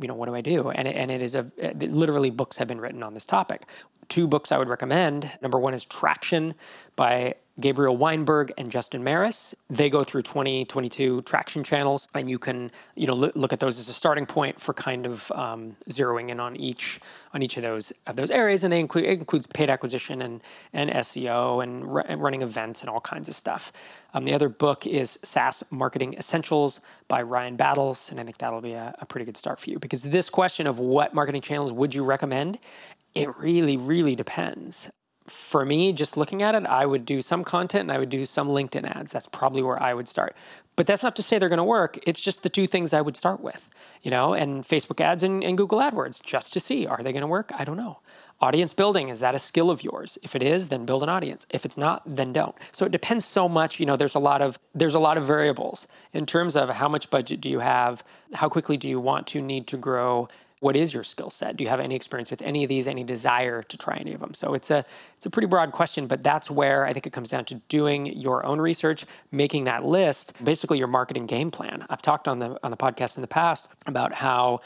You 0.00 0.08
know, 0.08 0.14
what 0.14 0.26
do 0.26 0.34
I 0.34 0.40
do? 0.40 0.70
And 0.70 0.88
it, 0.88 0.96
and 0.96 1.10
it 1.10 1.22
is 1.22 1.34
a 1.34 1.50
it, 1.56 1.78
literally 1.92 2.30
books 2.30 2.58
have 2.58 2.68
been 2.68 2.80
written 2.80 3.02
on 3.02 3.14
this 3.14 3.26
topic. 3.26 3.62
two 4.08 4.26
books 4.26 4.52
I 4.52 4.58
would 4.58 4.68
recommend. 4.68 5.30
Number 5.42 5.58
one 5.58 5.74
is 5.74 5.84
Traction 5.84 6.54
by 6.96 7.34
Gabriel 7.60 7.96
Weinberg 7.96 8.52
and 8.56 8.70
Justin 8.70 9.02
Mares. 9.02 9.54
They 9.68 9.90
go 9.90 10.04
through 10.04 10.22
2022 10.22 11.22
traction 11.22 11.64
channels, 11.64 12.06
and 12.14 12.30
you 12.30 12.38
can 12.38 12.70
you 12.94 13.06
know 13.06 13.14
look 13.14 13.52
at 13.52 13.58
those 13.58 13.78
as 13.78 13.88
a 13.88 13.92
starting 13.92 14.26
point 14.26 14.60
for 14.60 14.72
kind 14.72 15.06
of 15.06 15.30
um, 15.32 15.76
zeroing 15.90 16.28
in 16.28 16.38
on 16.38 16.56
each 16.56 17.00
on 17.34 17.42
each 17.42 17.56
of 17.56 17.62
those 17.62 17.92
of 18.06 18.16
those 18.16 18.30
areas. 18.30 18.64
And 18.64 18.72
they 18.72 18.80
include 18.80 19.04
it 19.04 19.18
includes 19.18 19.46
paid 19.46 19.70
acquisition 19.70 20.22
and 20.22 20.42
and 20.72 20.90
SEO 20.90 21.62
and, 21.62 21.84
and 22.08 22.22
running 22.22 22.42
events 22.42 22.80
and 22.82 22.90
all 22.90 23.00
kinds 23.00 23.28
of 23.28 23.34
stuff. 23.34 23.72
Um, 24.14 24.24
the 24.24 24.32
other 24.32 24.48
book 24.48 24.86
is 24.86 25.18
SaaS 25.22 25.62
Marketing 25.70 26.14
Essentials 26.14 26.80
by 27.08 27.22
Ryan 27.22 27.56
Battles, 27.56 28.10
and 28.10 28.20
I 28.20 28.22
think 28.22 28.38
that'll 28.38 28.60
be 28.60 28.72
a, 28.72 28.94
a 29.00 29.06
pretty 29.06 29.24
good 29.24 29.36
start 29.36 29.58
for 29.58 29.70
you 29.70 29.78
because 29.78 30.02
this 30.02 30.30
question 30.30 30.66
of 30.66 30.78
what 30.78 31.12
marketing 31.12 31.42
channels 31.42 31.72
would 31.72 31.94
you 31.94 32.04
recommend, 32.04 32.58
it 33.14 33.36
really 33.36 33.76
really 33.76 34.14
depends 34.14 34.90
for 35.28 35.64
me, 35.64 35.92
just 35.92 36.16
looking 36.16 36.42
at 36.42 36.54
it, 36.54 36.66
I 36.66 36.86
would 36.86 37.04
do 37.04 37.22
some 37.22 37.44
content 37.44 37.82
and 37.82 37.92
I 37.92 37.98
would 37.98 38.10
do 38.10 38.24
some 38.26 38.48
LinkedIn 38.48 38.84
ads. 38.84 39.12
That's 39.12 39.26
probably 39.26 39.62
where 39.62 39.80
I 39.82 39.94
would 39.94 40.08
start. 40.08 40.36
But 40.76 40.86
that's 40.86 41.02
not 41.02 41.16
to 41.16 41.22
say 41.22 41.38
they're 41.38 41.48
going 41.48 41.58
to 41.58 41.64
work. 41.64 41.98
It's 42.06 42.20
just 42.20 42.42
the 42.42 42.48
two 42.48 42.66
things 42.66 42.92
I 42.92 43.00
would 43.00 43.16
start 43.16 43.40
with, 43.40 43.68
you 44.02 44.10
know, 44.10 44.32
and 44.32 44.62
Facebook 44.62 45.00
ads 45.00 45.24
and, 45.24 45.42
and 45.42 45.58
Google 45.58 45.80
AdWords 45.80 46.22
just 46.22 46.52
to 46.52 46.60
see 46.60 46.86
are 46.86 47.02
they 47.02 47.12
going 47.12 47.22
to 47.22 47.26
work? 47.26 47.50
I 47.58 47.64
don't 47.64 47.76
know. 47.76 47.98
Audience 48.40 48.72
building, 48.72 49.08
is 49.08 49.18
that 49.18 49.34
a 49.34 49.38
skill 49.40 49.68
of 49.68 49.82
yours? 49.82 50.16
If 50.22 50.36
it 50.36 50.42
is, 50.44 50.68
then 50.68 50.86
build 50.86 51.02
an 51.02 51.08
audience. 51.08 51.44
If 51.50 51.64
it's 51.64 51.76
not, 51.76 52.02
then 52.06 52.32
don't. 52.32 52.54
So 52.70 52.86
it 52.86 52.92
depends 52.92 53.24
so 53.24 53.48
much, 53.48 53.80
you 53.80 53.86
know, 53.86 53.96
there's 53.96 54.14
a 54.14 54.20
lot 54.20 54.40
of 54.40 54.60
there's 54.72 54.94
a 54.94 55.00
lot 55.00 55.18
of 55.18 55.24
variables 55.24 55.88
in 56.12 56.24
terms 56.24 56.54
of 56.54 56.68
how 56.68 56.88
much 56.88 57.10
budget 57.10 57.40
do 57.40 57.48
you 57.48 57.58
have, 57.58 58.04
how 58.34 58.48
quickly 58.48 58.76
do 58.76 58.86
you 58.86 59.00
want 59.00 59.26
to 59.28 59.42
need 59.42 59.66
to 59.66 59.76
grow, 59.76 60.28
what 60.60 60.76
is 60.76 60.92
your 60.92 61.04
skill 61.04 61.30
set? 61.30 61.56
Do 61.56 61.64
you 61.64 61.70
have 61.70 61.80
any 61.80 61.94
experience 61.94 62.30
with 62.30 62.42
any 62.42 62.64
of 62.64 62.68
these? 62.68 62.86
Any 62.86 63.04
desire 63.04 63.62
to 63.62 63.76
try 63.76 63.96
any 63.96 64.12
of 64.12 64.20
them? 64.20 64.34
So 64.34 64.54
it's 64.54 64.70
a 64.70 64.84
it's 65.16 65.26
a 65.26 65.30
pretty 65.30 65.46
broad 65.46 65.72
question, 65.72 66.06
but 66.06 66.22
that's 66.22 66.50
where 66.50 66.84
I 66.84 66.92
think 66.92 67.06
it 67.06 67.12
comes 67.12 67.30
down 67.30 67.44
to 67.46 67.56
doing 67.68 68.06
your 68.06 68.44
own 68.44 68.60
research, 68.60 69.06
making 69.30 69.64
that 69.64 69.84
list, 69.84 70.32
basically 70.42 70.78
your 70.78 70.88
marketing 70.88 71.26
game 71.26 71.50
plan. 71.50 71.86
I've 71.88 72.02
talked 72.02 72.28
on 72.28 72.38
the 72.38 72.58
on 72.62 72.70
the 72.70 72.76
podcast 72.76 73.16
in 73.16 73.20
the 73.20 73.28
past 73.28 73.68
about 73.86 74.12
how 74.14 74.60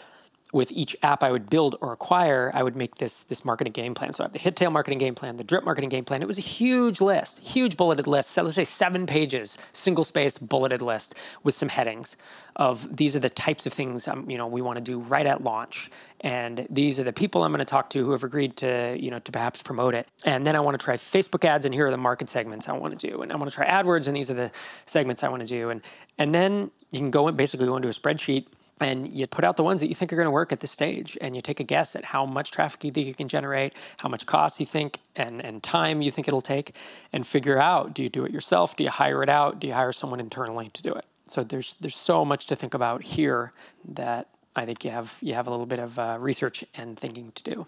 with 0.52 0.70
each 0.70 0.94
app 1.02 1.22
I 1.22 1.32
would 1.32 1.50
build 1.50 1.76
or 1.80 1.92
acquire, 1.92 2.50
I 2.54 2.62
would 2.62 2.76
make 2.76 2.96
this 2.96 3.22
this 3.22 3.44
marketing 3.44 3.72
game 3.72 3.94
plan. 3.94 4.12
So 4.12 4.22
I 4.22 4.26
have 4.26 4.32
the 4.32 4.38
HitTail 4.38 4.70
marketing 4.70 4.98
game 4.98 5.14
plan, 5.14 5.36
the 5.36 5.44
Drip 5.44 5.64
marketing 5.64 5.88
game 5.88 6.04
plan. 6.04 6.22
It 6.22 6.28
was 6.28 6.38
a 6.38 6.42
huge 6.42 7.00
list, 7.00 7.40
huge 7.40 7.76
bulleted 7.76 8.06
list. 8.06 8.30
So 8.30 8.42
let's 8.42 8.54
say 8.54 8.64
seven 8.64 9.06
pages, 9.06 9.58
single 9.72 10.04
space 10.04 10.38
bulleted 10.38 10.82
list 10.82 11.14
with 11.42 11.54
some 11.54 11.68
headings 11.68 12.16
of 12.56 12.94
these 12.94 13.16
are 13.16 13.20
the 13.20 13.30
types 13.30 13.64
of 13.66 13.72
things 13.72 14.06
um, 14.06 14.28
you 14.28 14.36
know 14.36 14.46
we 14.46 14.60
want 14.60 14.76
to 14.76 14.84
do 14.84 14.98
right 14.98 15.26
at 15.26 15.42
launch, 15.42 15.90
and 16.20 16.66
these 16.68 17.00
are 17.00 17.04
the 17.04 17.12
people 17.12 17.44
I'm 17.44 17.52
going 17.52 17.60
to 17.60 17.64
talk 17.64 17.88
to 17.90 18.04
who 18.04 18.12
have 18.12 18.24
agreed 18.24 18.56
to 18.58 18.96
you 18.98 19.10
know 19.10 19.18
to 19.20 19.32
perhaps 19.32 19.62
promote 19.62 19.94
it. 19.94 20.06
And 20.24 20.46
then 20.46 20.54
I 20.54 20.60
want 20.60 20.78
to 20.78 20.84
try 20.84 20.96
Facebook 20.96 21.44
ads, 21.44 21.64
and 21.64 21.74
here 21.74 21.86
are 21.86 21.90
the 21.90 21.96
market 21.96 22.28
segments 22.28 22.68
I 22.68 22.72
want 22.72 22.98
to 22.98 23.10
do, 23.10 23.22
and 23.22 23.32
I 23.32 23.36
want 23.36 23.50
to 23.50 23.54
try 23.54 23.66
AdWords, 23.66 24.06
and 24.06 24.16
these 24.16 24.30
are 24.30 24.34
the 24.34 24.50
segments 24.84 25.22
I 25.22 25.28
want 25.28 25.40
to 25.40 25.46
do, 25.46 25.70
and 25.70 25.80
and 26.18 26.34
then 26.34 26.70
you 26.90 26.98
can 26.98 27.10
go 27.10 27.30
basically 27.32 27.66
go 27.66 27.76
into 27.76 27.88
a 27.88 27.92
spreadsheet 27.92 28.46
and 28.82 29.12
you 29.12 29.26
put 29.26 29.44
out 29.44 29.56
the 29.56 29.62
ones 29.62 29.80
that 29.80 29.88
you 29.88 29.94
think 29.94 30.12
are 30.12 30.16
going 30.16 30.26
to 30.26 30.30
work 30.30 30.52
at 30.52 30.60
this 30.60 30.70
stage 30.70 31.16
and 31.20 31.34
you 31.34 31.42
take 31.42 31.60
a 31.60 31.64
guess 31.64 31.94
at 31.96 32.04
how 32.04 32.26
much 32.26 32.50
traffic 32.50 32.84
you 32.84 32.90
think 32.90 33.06
you 33.06 33.14
can 33.14 33.28
generate 33.28 33.74
how 33.98 34.08
much 34.08 34.26
cost 34.26 34.60
you 34.60 34.66
think 34.66 34.98
and, 35.16 35.44
and 35.44 35.62
time 35.62 36.02
you 36.02 36.10
think 36.10 36.28
it'll 36.28 36.42
take 36.42 36.74
and 37.12 37.26
figure 37.26 37.58
out 37.58 37.94
do 37.94 38.02
you 38.02 38.08
do 38.08 38.24
it 38.24 38.32
yourself? 38.32 38.76
Do 38.76 38.84
you 38.84 38.90
hire 38.90 39.22
it 39.22 39.28
out? 39.28 39.60
Do 39.60 39.66
you 39.66 39.72
hire 39.72 39.92
someone 39.92 40.20
internally 40.20 40.68
to 40.70 40.82
do 40.82 40.92
it? 40.92 41.04
So 41.28 41.42
there's 41.42 41.74
there's 41.80 41.96
so 41.96 42.24
much 42.24 42.46
to 42.46 42.56
think 42.56 42.74
about 42.74 43.02
here 43.02 43.52
that 43.88 44.28
i 44.54 44.66
think 44.66 44.84
you 44.84 44.90
have 44.90 45.16
you 45.22 45.32
have 45.32 45.46
a 45.46 45.50
little 45.50 45.64
bit 45.64 45.78
of 45.78 45.98
uh, 45.98 46.18
research 46.20 46.64
and 46.74 46.98
thinking 46.98 47.32
to 47.34 47.42
do. 47.42 47.66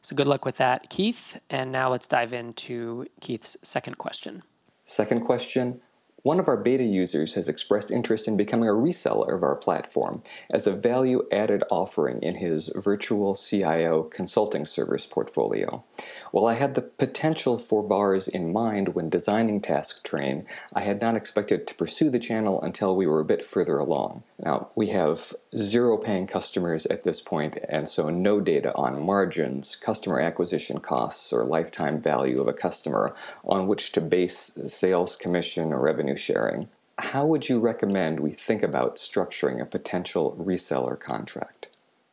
So 0.00 0.16
good 0.16 0.26
luck 0.26 0.44
with 0.44 0.56
that 0.56 0.90
keith. 0.90 1.40
And 1.48 1.70
now 1.70 1.88
let's 1.90 2.08
dive 2.08 2.32
into 2.32 3.06
keith's 3.20 3.56
second 3.62 3.98
question. 3.98 4.42
Second 4.84 5.24
question 5.24 5.80
one 6.22 6.38
of 6.38 6.46
our 6.46 6.56
beta 6.56 6.84
users 6.84 7.34
has 7.34 7.48
expressed 7.48 7.90
interest 7.90 8.28
in 8.28 8.36
becoming 8.36 8.68
a 8.68 8.72
reseller 8.72 9.34
of 9.34 9.42
our 9.42 9.56
platform 9.56 10.22
as 10.50 10.68
a 10.68 10.72
value 10.72 11.26
added 11.32 11.64
offering 11.68 12.22
in 12.22 12.36
his 12.36 12.70
virtual 12.76 13.34
CIO 13.34 14.04
consulting 14.04 14.64
service 14.64 15.04
portfolio. 15.04 15.82
While 16.30 16.46
I 16.46 16.54
had 16.54 16.76
the 16.76 16.82
potential 16.82 17.58
for 17.58 17.82
VARs 17.82 18.28
in 18.28 18.52
mind 18.52 18.94
when 18.94 19.10
designing 19.10 19.60
TaskTrain, 19.60 20.44
I 20.72 20.82
had 20.82 21.02
not 21.02 21.16
expected 21.16 21.66
to 21.66 21.74
pursue 21.74 22.08
the 22.08 22.20
channel 22.20 22.62
until 22.62 22.94
we 22.94 23.06
were 23.06 23.20
a 23.20 23.24
bit 23.24 23.44
further 23.44 23.78
along. 23.78 24.22
Now, 24.38 24.68
we 24.76 24.88
have 24.88 25.34
zero 25.56 25.96
paying 25.96 26.26
customers 26.26 26.86
at 26.86 27.04
this 27.04 27.20
point, 27.20 27.58
and 27.68 27.88
so 27.88 28.10
no 28.10 28.40
data 28.40 28.72
on 28.74 29.04
margins, 29.04 29.76
customer 29.76 30.20
acquisition 30.20 30.78
costs, 30.78 31.32
or 31.32 31.44
lifetime 31.44 32.00
value 32.00 32.40
of 32.40 32.48
a 32.48 32.52
customer 32.52 33.14
on 33.44 33.66
which 33.66 33.92
to 33.92 34.00
base 34.00 34.58
sales 34.66 35.16
commission 35.16 35.72
or 35.72 35.80
revenue 35.80 36.11
revenue 36.12 36.16
sharing, 36.16 36.68
how 36.98 37.26
would 37.26 37.48
you 37.48 37.58
recommend 37.58 38.20
we 38.20 38.32
think 38.32 38.62
about 38.62 38.96
structuring 38.96 39.60
a 39.60 39.66
potential 39.66 40.36
reseller 40.38 40.98
contract? 40.98 41.68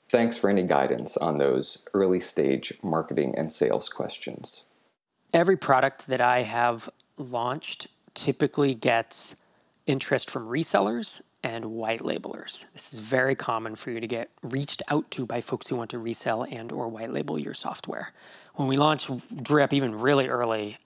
Thanks 0.10 0.38
for 0.38 0.50
any 0.50 0.64
guidance 0.64 1.18
on 1.18 1.38
those 1.38 1.86
early 1.94 2.20
stage 2.20 2.74
marketing 2.82 3.36
and 3.38 3.52
sales 3.52 3.90
questions. 3.90 4.66
Every 5.34 5.58
product 5.58 6.08
that 6.08 6.22
I 6.22 6.42
have 6.42 6.90
launched 7.18 7.88
typically 8.16 8.74
gets 8.74 9.36
interest 9.86 10.32
from 10.32 10.48
resellers 10.48 11.22
and 11.44 11.66
white 11.66 12.02
labelers. 12.02 12.66
This 12.74 12.94
is 12.94 13.00
very 13.00 13.36
common 13.36 13.76
for 13.76 13.92
you 13.92 14.00
to 14.00 14.08
get 14.08 14.30
reached 14.42 14.82
out 14.88 15.10
to 15.12 15.26
by 15.26 15.42
folks 15.42 15.68
who 15.68 15.76
want 15.76 15.92
to 15.92 16.00
resell 16.00 16.44
and 16.44 16.72
or 16.72 16.88
white 16.88 17.14
label 17.14 17.38
your 17.38 17.54
software. 17.54 18.12
When 18.56 18.68
we 18.68 18.78
launched 18.78 19.10
Drip 19.44 19.74
even 19.74 19.96
really 19.96 20.28
early, 20.28 20.78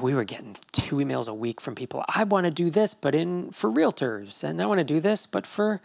we 0.00 0.14
were 0.14 0.24
getting 0.24 0.56
two 0.72 0.96
emails 0.96 1.28
a 1.28 1.34
week 1.34 1.60
from 1.60 1.74
people. 1.74 2.04
I 2.08 2.24
want 2.24 2.44
to 2.44 2.50
do 2.50 2.70
this, 2.70 2.94
but 2.94 3.14
in 3.14 3.50
for 3.50 3.70
realtors, 3.70 4.42
and 4.42 4.60
I 4.60 4.66
want 4.66 4.78
to 4.78 4.84
do 4.84 5.00
this, 5.00 5.26
but 5.26 5.46
for 5.46 5.80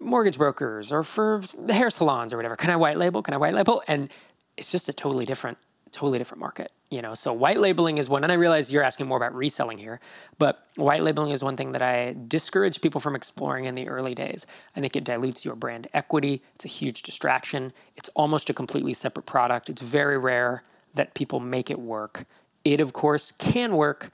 mortgage 0.00 0.38
brokers 0.38 0.92
or 0.92 1.02
for 1.02 1.42
the 1.58 1.74
hair 1.74 1.90
salons 1.90 2.32
or 2.32 2.36
whatever. 2.36 2.56
Can 2.56 2.70
I 2.70 2.76
white 2.76 2.96
label? 2.96 3.22
Can 3.22 3.34
I 3.34 3.36
white 3.36 3.54
label? 3.54 3.82
And 3.88 4.10
it's 4.56 4.70
just 4.70 4.88
a 4.88 4.92
totally 4.92 5.26
different, 5.26 5.58
totally 5.90 6.18
different 6.18 6.40
market. 6.40 6.72
You 6.90 7.02
know, 7.02 7.14
so 7.14 7.32
white 7.34 7.58
labeling 7.58 7.98
is 7.98 8.08
one, 8.08 8.22
and 8.22 8.32
I 8.32 8.36
realize 8.36 8.72
you're 8.72 8.82
asking 8.82 9.08
more 9.08 9.18
about 9.18 9.34
reselling 9.34 9.76
here, 9.76 10.00
but 10.38 10.66
white 10.76 11.02
labeling 11.02 11.32
is 11.32 11.44
one 11.44 11.56
thing 11.56 11.72
that 11.72 11.82
I 11.82 12.16
discourage 12.28 12.80
people 12.80 13.00
from 13.00 13.14
exploring 13.14 13.66
in 13.66 13.74
the 13.74 13.88
early 13.88 14.14
days. 14.14 14.46
I 14.74 14.80
think 14.80 14.96
it 14.96 15.04
dilutes 15.04 15.44
your 15.44 15.54
brand 15.54 15.88
equity. 15.92 16.42
It's 16.54 16.64
a 16.64 16.68
huge 16.68 17.02
distraction. 17.02 17.74
It's 17.94 18.08
almost 18.14 18.48
a 18.48 18.54
completely 18.54 18.94
separate 18.94 19.26
product. 19.26 19.68
It's 19.68 19.82
very 19.82 20.16
rare 20.16 20.62
that 20.94 21.12
people 21.12 21.40
make 21.40 21.70
it 21.70 21.78
work. 21.78 22.24
It, 22.64 22.80
of 22.80 22.92
course, 22.92 23.32
can 23.32 23.76
work, 23.76 24.10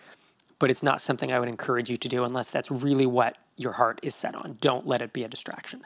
but 0.59 0.71
it's 0.71 0.83
not 0.83 1.01
something 1.01 1.33
I 1.33 1.39
would 1.41 1.49
encourage 1.49 1.91
you 1.91 1.97
to 1.97 2.09
do 2.09 2.25
unless 2.25 2.51
that's 2.51 2.71
really 2.71 3.07
what 3.07 3.37
your 3.57 3.73
heart 3.73 4.01
is 4.03 4.15
set 4.15 4.35
on. 4.35 4.59
Don't 4.61 4.87
let 4.87 5.03
it 5.03 5.13
be 5.13 5.25
a 5.25 5.29
distraction. 5.29 5.85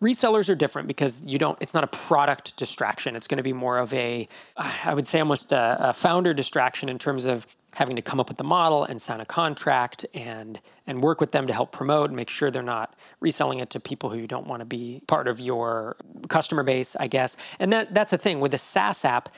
Resellers 0.00 0.48
are 0.48 0.54
different 0.54 0.86
because 0.86 1.18
you 1.26 1.38
don't. 1.38 1.58
It's 1.60 1.74
not 1.74 1.82
a 1.82 1.88
product 1.88 2.56
distraction. 2.56 3.16
It's 3.16 3.26
going 3.26 3.38
to 3.38 3.42
be 3.42 3.52
more 3.52 3.78
of 3.78 3.92
a, 3.92 4.28
I 4.56 4.94
would 4.94 5.08
say, 5.08 5.18
almost 5.18 5.50
a, 5.50 5.76
a 5.80 5.92
founder 5.92 6.32
distraction 6.32 6.88
in 6.88 6.98
terms 6.98 7.24
of 7.24 7.46
having 7.74 7.96
to 7.96 8.02
come 8.02 8.20
up 8.20 8.28
with 8.28 8.38
the 8.38 8.44
model 8.44 8.84
and 8.84 9.02
sign 9.02 9.20
a 9.20 9.26
contract 9.26 10.06
and 10.14 10.60
and 10.86 11.02
work 11.02 11.20
with 11.20 11.32
them 11.32 11.48
to 11.48 11.52
help 11.52 11.72
promote 11.72 12.10
and 12.10 12.16
make 12.16 12.30
sure 12.30 12.50
they're 12.50 12.62
not 12.62 12.94
reselling 13.20 13.58
it 13.58 13.70
to 13.70 13.80
people 13.80 14.08
who 14.10 14.26
don't 14.26 14.46
want 14.46 14.60
to 14.60 14.64
be 14.64 15.02
part 15.08 15.26
of 15.26 15.40
your 15.40 15.96
customer 16.28 16.62
base, 16.62 16.94
I 16.94 17.08
guess. 17.08 17.36
And 17.58 17.72
that 17.72 17.92
that's 17.92 18.12
a 18.12 18.18
thing 18.18 18.38
with 18.38 18.54
a 18.54 18.58
SaaS 18.58 19.04
app. 19.04 19.28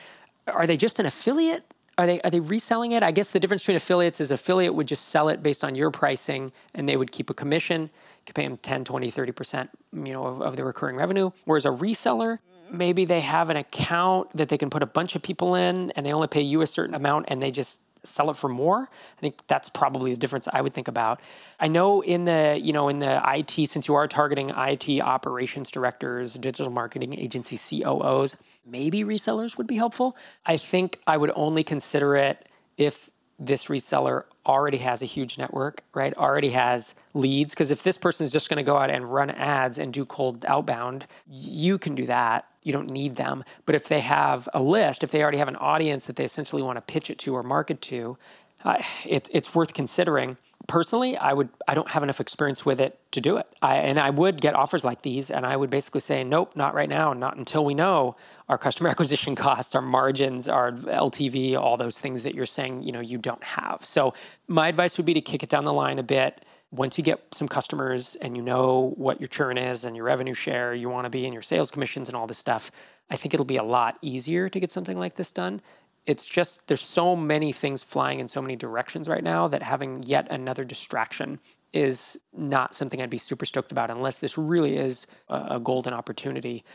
Are 0.45 0.67
they 0.67 0.77
just 0.77 0.99
an 0.99 1.07
affiliate? 1.07 1.65
Are 2.01 2.07
they 2.07 2.21
are 2.21 2.31
they 2.31 2.39
reselling 2.39 2.93
it? 2.93 3.03
I 3.03 3.11
guess 3.11 3.29
the 3.29 3.39
difference 3.39 3.61
between 3.61 3.77
affiliates 3.77 4.19
is 4.19 4.31
affiliate 4.31 4.73
would 4.73 4.87
just 4.87 5.09
sell 5.09 5.29
it 5.29 5.43
based 5.43 5.63
on 5.63 5.75
your 5.75 5.91
pricing 5.91 6.51
and 6.73 6.89
they 6.89 6.97
would 6.97 7.11
keep 7.11 7.29
a 7.29 7.33
commission. 7.33 7.91
Could 8.25 8.35
pay 8.35 8.47
them 8.47 8.57
10, 8.57 8.85
20, 8.85 9.11
30%, 9.11 9.69
you 9.93 10.13
know, 10.13 10.25
of, 10.25 10.41
of 10.41 10.55
the 10.55 10.65
recurring 10.65 10.95
revenue. 10.95 11.29
Whereas 11.45 11.65
a 11.65 11.69
reseller, 11.69 12.37
maybe 12.71 13.05
they 13.05 13.21
have 13.21 13.51
an 13.51 13.57
account 13.57 14.31
that 14.31 14.49
they 14.49 14.57
can 14.57 14.71
put 14.71 14.81
a 14.81 14.87
bunch 14.87 15.15
of 15.15 15.21
people 15.21 15.53
in 15.53 15.91
and 15.91 16.05
they 16.05 16.13
only 16.13 16.27
pay 16.27 16.41
you 16.41 16.61
a 16.61 16.67
certain 16.67 16.95
amount 16.95 17.25
and 17.27 17.41
they 17.41 17.51
just 17.51 17.81
sell 18.03 18.31
it 18.31 18.35
for 18.35 18.49
more. 18.49 18.89
I 19.17 19.21
think 19.21 19.45
that's 19.45 19.69
probably 19.69 20.11
the 20.11 20.17
difference 20.17 20.47
I 20.51 20.61
would 20.61 20.73
think 20.73 20.87
about. 20.87 21.21
I 21.59 21.67
know 21.67 22.01
in 22.01 22.25
the, 22.25 22.59
you 22.59 22.73
know, 22.73 22.89
in 22.89 22.97
the 22.97 23.21
IT, 23.23 23.69
since 23.69 23.87
you 23.87 23.93
are 23.93 24.07
targeting 24.07 24.49
IT 24.49 25.01
operations 25.01 25.69
directors, 25.69 26.33
digital 26.33 26.71
marketing 26.71 27.17
agency 27.17 27.57
COOs, 27.57 28.37
maybe 28.65 29.03
resellers 29.03 29.57
would 29.57 29.67
be 29.67 29.75
helpful. 29.75 30.15
I 30.45 30.57
think 30.57 30.99
I 31.07 31.17
would 31.17 31.31
only 31.35 31.63
consider 31.63 32.15
it 32.15 32.47
if 32.77 33.09
this 33.39 33.65
reseller 33.65 34.23
already 34.45 34.77
has 34.77 35.01
a 35.01 35.05
huge 35.05 35.37
network, 35.37 35.83
right? 35.93 36.13
Already 36.15 36.49
has 36.49 36.95
leads. 37.13 37.53
Because 37.53 37.71
if 37.71 37.83
this 37.83 37.97
person 37.97 38.23
is 38.23 38.31
just 38.31 38.49
going 38.49 38.57
to 38.57 38.63
go 38.63 38.77
out 38.77 38.89
and 38.89 39.07
run 39.07 39.29
ads 39.31 39.77
and 39.77 39.91
do 39.91 40.05
cold 40.05 40.45
outbound, 40.45 41.07
you 41.27 41.77
can 41.77 41.95
do 41.95 42.05
that. 42.05 42.45
You 42.63 42.71
don't 42.71 42.91
need 42.91 43.15
them. 43.15 43.43
But 43.65 43.75
if 43.75 43.87
they 43.87 44.01
have 44.01 44.47
a 44.53 44.61
list, 44.61 45.03
if 45.03 45.11
they 45.11 45.23
already 45.23 45.39
have 45.39 45.47
an 45.47 45.55
audience 45.55 46.05
that 46.05 46.15
they 46.15 46.23
essentially 46.23 46.61
want 46.61 46.77
to 46.77 46.81
pitch 46.81 47.09
it 47.09 47.17
to 47.19 47.35
or 47.35 47.41
market 47.41 47.81
to, 47.83 48.17
uh, 48.63 48.81
it, 49.05 49.29
it's 49.33 49.55
worth 49.55 49.73
considering 49.73 50.37
personally, 50.71 51.17
I 51.17 51.33
would 51.33 51.49
I 51.67 51.73
don't 51.73 51.89
have 51.89 52.01
enough 52.01 52.21
experience 52.21 52.65
with 52.65 52.79
it 52.79 52.97
to 53.11 53.19
do 53.19 53.35
it. 53.35 53.45
I, 53.61 53.75
and 53.75 53.99
I 53.99 54.09
would 54.09 54.39
get 54.39 54.55
offers 54.55 54.85
like 54.85 55.01
these, 55.01 55.29
and 55.29 55.45
I 55.45 55.57
would 55.57 55.69
basically 55.69 55.99
say, 55.99 56.23
nope, 56.23 56.55
not 56.55 56.73
right 56.73 56.87
now, 56.87 57.11
not 57.11 57.35
until 57.35 57.65
we 57.65 57.73
know 57.73 58.15
our 58.47 58.57
customer 58.57 58.89
acquisition 58.93 59.35
costs, 59.35 59.75
our 59.75 59.81
margins, 59.81 60.47
our 60.47 60.71
LTV, 60.71 61.57
all 61.57 61.75
those 61.75 61.99
things 61.99 62.23
that 62.23 62.33
you're 62.35 62.45
saying 62.45 62.83
you 62.83 62.93
know 62.93 63.01
you 63.01 63.17
don't 63.17 63.43
have. 63.43 63.83
So 63.83 64.13
my 64.47 64.69
advice 64.69 64.95
would 64.95 65.05
be 65.05 65.13
to 65.13 65.19
kick 65.19 65.43
it 65.43 65.49
down 65.49 65.65
the 65.65 65.73
line 65.73 65.99
a 65.99 66.03
bit. 66.03 66.45
Once 66.71 66.97
you 66.97 67.03
get 67.03 67.19
some 67.33 67.49
customers 67.49 68.15
and 68.21 68.37
you 68.37 68.41
know 68.41 68.93
what 68.95 69.19
your 69.19 69.27
churn 69.27 69.57
is 69.57 69.83
and 69.83 69.93
your 69.93 70.05
revenue 70.05 70.33
share 70.33 70.73
you 70.73 70.87
want 70.87 71.03
to 71.03 71.09
be 71.09 71.25
and 71.25 71.33
your 71.33 71.43
sales 71.43 71.69
commissions 71.69 72.07
and 72.07 72.15
all 72.15 72.27
this 72.27 72.37
stuff, 72.37 72.71
I 73.09 73.17
think 73.17 73.33
it'll 73.33 73.45
be 73.45 73.57
a 73.57 73.63
lot 73.63 73.97
easier 74.01 74.47
to 74.47 74.57
get 74.57 74.71
something 74.71 74.97
like 74.97 75.15
this 75.15 75.33
done 75.33 75.61
it's 76.05 76.25
just 76.25 76.67
there's 76.67 76.81
so 76.81 77.15
many 77.15 77.51
things 77.51 77.83
flying 77.83 78.19
in 78.19 78.27
so 78.27 78.41
many 78.41 78.55
directions 78.55 79.07
right 79.07 79.23
now 79.23 79.47
that 79.47 79.61
having 79.61 80.03
yet 80.03 80.27
another 80.31 80.63
distraction 80.63 81.39
is 81.73 82.21
not 82.35 82.75
something 82.75 83.01
I'd 83.01 83.09
be 83.09 83.17
super 83.17 83.45
stoked 83.45 83.71
about 83.71 83.89
unless 83.89 84.19
this 84.19 84.37
really 84.37 84.77
is 84.77 85.07
a, 85.29 85.59
golden 85.59 85.93
opportunity. 85.93 86.65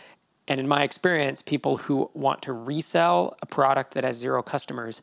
And 0.49 0.59
in 0.59 0.67
my 0.67 0.85
experience, 0.85 1.43
people 1.43 1.77
who 1.77 2.11
want 2.15 2.43
to 2.43 2.53
resell 2.53 3.37
a 3.43 3.47
product 3.47 3.95
that 3.95 4.05
has 4.05 4.17
zero 4.17 4.43
customers, 4.43 5.03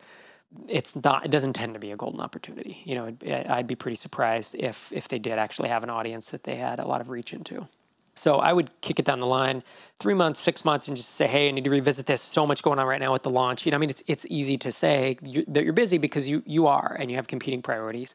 it's 0.68 0.96
not. 0.96 1.26
It 1.26 1.32
doesn't 1.32 1.54
tend 1.54 1.74
to 1.74 1.80
be 1.80 1.92
a 1.92 1.96
golden 1.98 2.22
opportunity. 2.22 2.82
You 2.86 2.96
know, 2.96 3.18
I'd 3.50 3.68
be 3.68 3.76
pretty 3.76 3.96
surprised 3.96 4.56
if 4.56 4.92
if 4.94 5.08
they 5.08 5.20
did 5.20 5.34
actually 5.34 5.70
have 5.70 5.84
an 5.84 5.90
audience 5.90 6.30
that 6.30 6.44
they 6.44 6.56
had 6.56 6.80
a 6.80 6.88
lot 6.88 7.02
of 7.02 7.10
reach 7.10 7.34
into. 7.34 7.68
So 8.16 8.38
I 8.38 8.54
would 8.54 8.70
kick 8.82 9.00
it 9.00 9.06
down 9.06 9.20
the 9.20 9.28
line, 9.28 9.64
three 10.00 10.14
months, 10.14 10.40
six 10.40 10.64
months, 10.64 10.88
and 10.88 10.96
just 10.96 11.10
say, 11.10 11.28
"Hey, 11.28 11.48
I 11.48 11.52
need 11.52 11.64
to 11.64 11.70
revisit 11.70 12.06
this. 12.06 12.22
So 12.22 12.46
much 12.46 12.62
going 12.62 12.80
on 12.80 12.86
right 12.86 13.00
now 13.00 13.12
with 13.12 13.24
the 13.24 13.30
launch." 13.30 13.66
You 13.66 13.72
know, 13.72 13.78
I 13.78 13.80
mean, 13.80 13.90
it's 13.90 14.04
it's 14.08 14.26
easy 14.30 14.58
to 14.60 14.72
say 14.72 15.18
you, 15.22 15.46
that 15.48 15.64
you're 15.64 15.74
busy 15.74 15.98
because 15.98 16.30
you 16.30 16.44
you 16.46 16.68
are, 16.68 16.96
and 17.00 17.10
you 17.10 17.18
have 17.18 17.28
competing 17.28 17.62
priorities, 17.62 18.14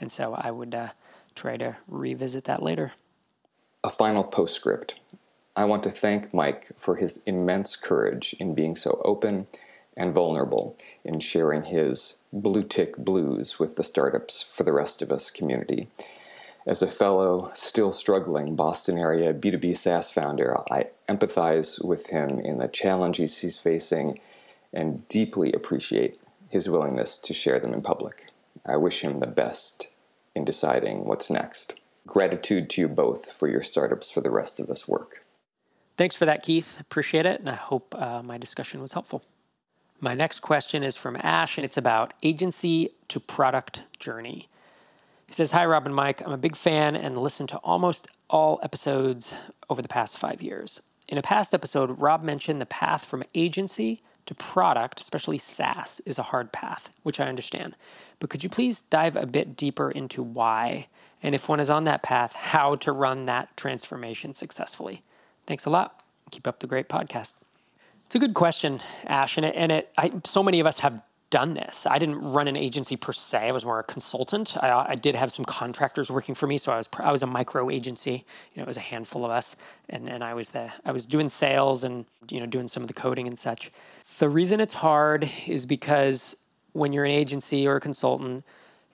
and 0.00 0.10
so 0.10 0.34
I 0.34 0.50
would 0.50 0.74
uh, 0.74 0.88
try 1.34 1.56
to 1.56 1.76
revisit 1.88 2.44
that 2.44 2.62
later. 2.62 2.92
A 3.82 3.90
final 3.90 4.24
postscript. 4.24 5.00
I 5.56 5.64
want 5.64 5.82
to 5.82 5.90
thank 5.90 6.32
Mike 6.32 6.68
for 6.76 6.96
his 6.96 7.22
immense 7.24 7.76
courage 7.76 8.34
in 8.38 8.54
being 8.54 8.76
so 8.76 9.00
open 9.04 9.46
and 9.96 10.14
vulnerable 10.14 10.76
in 11.04 11.20
sharing 11.20 11.64
his 11.64 12.16
blue 12.32 12.62
tick 12.62 12.96
blues 12.96 13.58
with 13.58 13.76
the 13.76 13.84
startups 13.84 14.42
for 14.42 14.62
the 14.62 14.72
rest 14.72 15.02
of 15.02 15.10
us 15.10 15.30
community. 15.30 15.88
As 16.66 16.82
a 16.82 16.86
fellow, 16.86 17.50
still 17.54 17.90
struggling 17.90 18.54
Boston 18.54 18.98
area 18.98 19.32
B2B 19.32 19.76
SaaS 19.76 20.10
founder, 20.10 20.58
I 20.70 20.86
empathize 21.08 21.82
with 21.84 22.08
him 22.08 22.38
in 22.38 22.58
the 22.58 22.68
challenges 22.68 23.38
he's 23.38 23.58
facing 23.58 24.20
and 24.72 25.08
deeply 25.08 25.52
appreciate 25.52 26.20
his 26.48 26.68
willingness 26.68 27.16
to 27.18 27.32
share 27.32 27.58
them 27.58 27.72
in 27.72 27.80
public. 27.80 28.26
I 28.66 28.76
wish 28.76 29.02
him 29.02 29.16
the 29.16 29.26
best 29.26 29.88
in 30.34 30.44
deciding 30.44 31.06
what's 31.06 31.30
next. 31.30 31.80
Gratitude 32.06 32.68
to 32.70 32.82
you 32.82 32.88
both 32.88 33.32
for 33.32 33.48
your 33.48 33.62
startups 33.62 34.10
for 34.10 34.20
the 34.20 34.30
rest 34.30 34.60
of 34.60 34.66
this 34.66 34.86
work. 34.86 35.24
Thanks 35.96 36.14
for 36.14 36.24
that, 36.26 36.42
Keith. 36.42 36.78
Appreciate 36.78 37.26
it, 37.26 37.40
and 37.40 37.48
I 37.48 37.54
hope 37.54 37.94
uh, 37.98 38.22
my 38.22 38.38
discussion 38.38 38.80
was 38.80 38.92
helpful. 38.92 39.22
My 40.00 40.14
next 40.14 40.40
question 40.40 40.82
is 40.82 40.96
from 40.96 41.16
Ash, 41.16 41.58
and 41.58 41.64
it's 41.64 41.76
about 41.76 42.14
agency 42.22 42.90
to 43.08 43.20
product 43.20 43.82
journey. 43.98 44.48
He 45.30 45.34
says, 45.34 45.52
Hi, 45.52 45.64
Rob 45.64 45.86
and 45.86 45.94
Mike. 45.94 46.22
I'm 46.26 46.32
a 46.32 46.36
big 46.36 46.56
fan 46.56 46.96
and 46.96 47.16
listened 47.16 47.50
to 47.50 47.58
almost 47.58 48.08
all 48.28 48.58
episodes 48.64 49.32
over 49.68 49.80
the 49.80 49.86
past 49.86 50.18
five 50.18 50.42
years. 50.42 50.82
In 51.06 51.18
a 51.18 51.22
past 51.22 51.54
episode, 51.54 52.00
Rob 52.00 52.24
mentioned 52.24 52.60
the 52.60 52.66
path 52.66 53.04
from 53.04 53.22
agency 53.32 54.02
to 54.26 54.34
product, 54.34 54.98
especially 54.98 55.38
SaaS, 55.38 56.00
is 56.04 56.18
a 56.18 56.24
hard 56.24 56.50
path, 56.50 56.88
which 57.04 57.20
I 57.20 57.28
understand. 57.28 57.76
But 58.18 58.28
could 58.28 58.42
you 58.42 58.50
please 58.50 58.80
dive 58.80 59.14
a 59.14 59.24
bit 59.24 59.56
deeper 59.56 59.88
into 59.88 60.20
why, 60.20 60.88
and 61.22 61.32
if 61.32 61.48
one 61.48 61.60
is 61.60 61.70
on 61.70 61.84
that 61.84 62.02
path, 62.02 62.34
how 62.34 62.74
to 62.74 62.90
run 62.90 63.26
that 63.26 63.56
transformation 63.56 64.34
successfully? 64.34 65.04
Thanks 65.46 65.64
a 65.64 65.70
lot. 65.70 66.02
Keep 66.32 66.48
up 66.48 66.58
the 66.58 66.66
great 66.66 66.88
podcast. 66.88 67.34
It's 68.06 68.16
a 68.16 68.18
good 68.18 68.34
question, 68.34 68.80
Ash, 69.06 69.36
and 69.36 69.46
it, 69.46 69.54
and 69.56 69.70
it 69.70 69.92
I, 69.96 70.10
so 70.24 70.42
many 70.42 70.58
of 70.58 70.66
us 70.66 70.80
have 70.80 71.00
done 71.30 71.54
this. 71.54 71.86
I 71.86 71.98
didn't 71.98 72.20
run 72.20 72.48
an 72.48 72.56
agency 72.56 72.96
per 72.96 73.12
se. 73.12 73.48
I 73.48 73.52
was 73.52 73.64
more 73.64 73.78
a 73.78 73.84
consultant. 73.84 74.56
I, 74.62 74.86
I, 74.90 74.94
did 74.96 75.14
have 75.14 75.32
some 75.32 75.44
contractors 75.44 76.10
working 76.10 76.34
for 76.34 76.46
me, 76.46 76.58
so 76.58 76.72
I 76.72 76.76
was 76.76 76.88
I 76.98 77.12
was 77.12 77.22
a 77.22 77.26
micro 77.26 77.70
agency. 77.70 78.24
You 78.52 78.56
know, 78.56 78.64
it 78.64 78.66
was 78.66 78.76
a 78.76 78.80
handful 78.80 79.24
of 79.24 79.30
us, 79.30 79.56
and 79.88 80.08
and 80.08 80.22
I 80.24 80.34
was 80.34 80.50
the 80.50 80.72
I 80.84 80.92
was 80.92 81.06
doing 81.06 81.28
sales 81.28 81.84
and 81.84 82.04
you 82.28 82.40
know 82.40 82.46
doing 82.46 82.68
some 82.68 82.82
of 82.82 82.88
the 82.88 82.94
coding 82.94 83.26
and 83.26 83.38
such. 83.38 83.70
The 84.18 84.28
reason 84.28 84.60
it's 84.60 84.74
hard 84.74 85.30
is 85.46 85.64
because 85.64 86.36
when 86.72 86.92
you're 86.92 87.04
an 87.04 87.12
agency 87.12 87.66
or 87.66 87.76
a 87.76 87.80
consultant, 87.80 88.44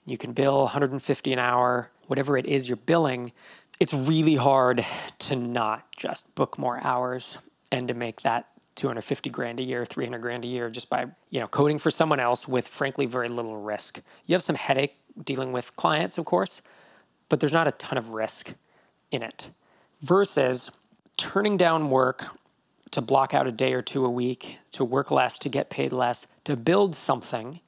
you 0.05 0.17
can 0.17 0.31
bill 0.31 0.61
150 0.61 1.33
an 1.33 1.39
hour, 1.39 1.89
whatever 2.05 2.37
it 2.37 2.45
is 2.45 2.69
you're 2.69 2.77
billing. 2.77 3.31
It's 3.79 3.93
really 3.93 4.35
hard 4.35 4.85
to 5.19 5.35
not 5.35 5.91
just 5.95 6.33
book 6.33 6.57
more 6.57 6.79
hours 6.83 7.37
and 7.71 7.87
to 7.87 7.93
make 7.93 8.21
that 8.21 8.47
250 8.77 9.29
grand 9.29 9.59
a 9.59 9.63
year, 9.63 9.85
300 9.85 10.19
grand 10.19 10.45
a 10.45 10.47
year 10.47 10.69
just 10.69 10.89
by, 10.89 11.05
you 11.29 11.39
know, 11.39 11.47
coding 11.47 11.77
for 11.77 11.91
someone 11.91 12.19
else 12.19 12.47
with 12.47 12.67
frankly 12.67 13.05
very 13.05 13.27
little 13.27 13.57
risk. 13.57 13.99
You 14.25 14.33
have 14.33 14.43
some 14.43 14.55
headache 14.55 14.95
dealing 15.21 15.51
with 15.51 15.75
clients, 15.75 16.17
of 16.17 16.25
course, 16.25 16.61
but 17.27 17.39
there's 17.39 17.51
not 17.51 17.67
a 17.67 17.71
ton 17.71 17.97
of 17.97 18.09
risk 18.09 18.53
in 19.11 19.23
it. 19.23 19.49
Versus 20.01 20.69
turning 21.17 21.57
down 21.57 21.89
work 21.89 22.27
to 22.91 23.01
block 23.01 23.33
out 23.33 23.47
a 23.47 23.51
day 23.51 23.73
or 23.73 23.81
two 23.81 24.05
a 24.05 24.09
week, 24.09 24.59
to 24.71 24.85
work 24.85 25.11
less, 25.11 25.37
to 25.39 25.49
get 25.49 25.69
paid 25.69 25.91
less, 25.91 26.27
to 26.45 26.55
build 26.55 26.95
something 26.95 27.59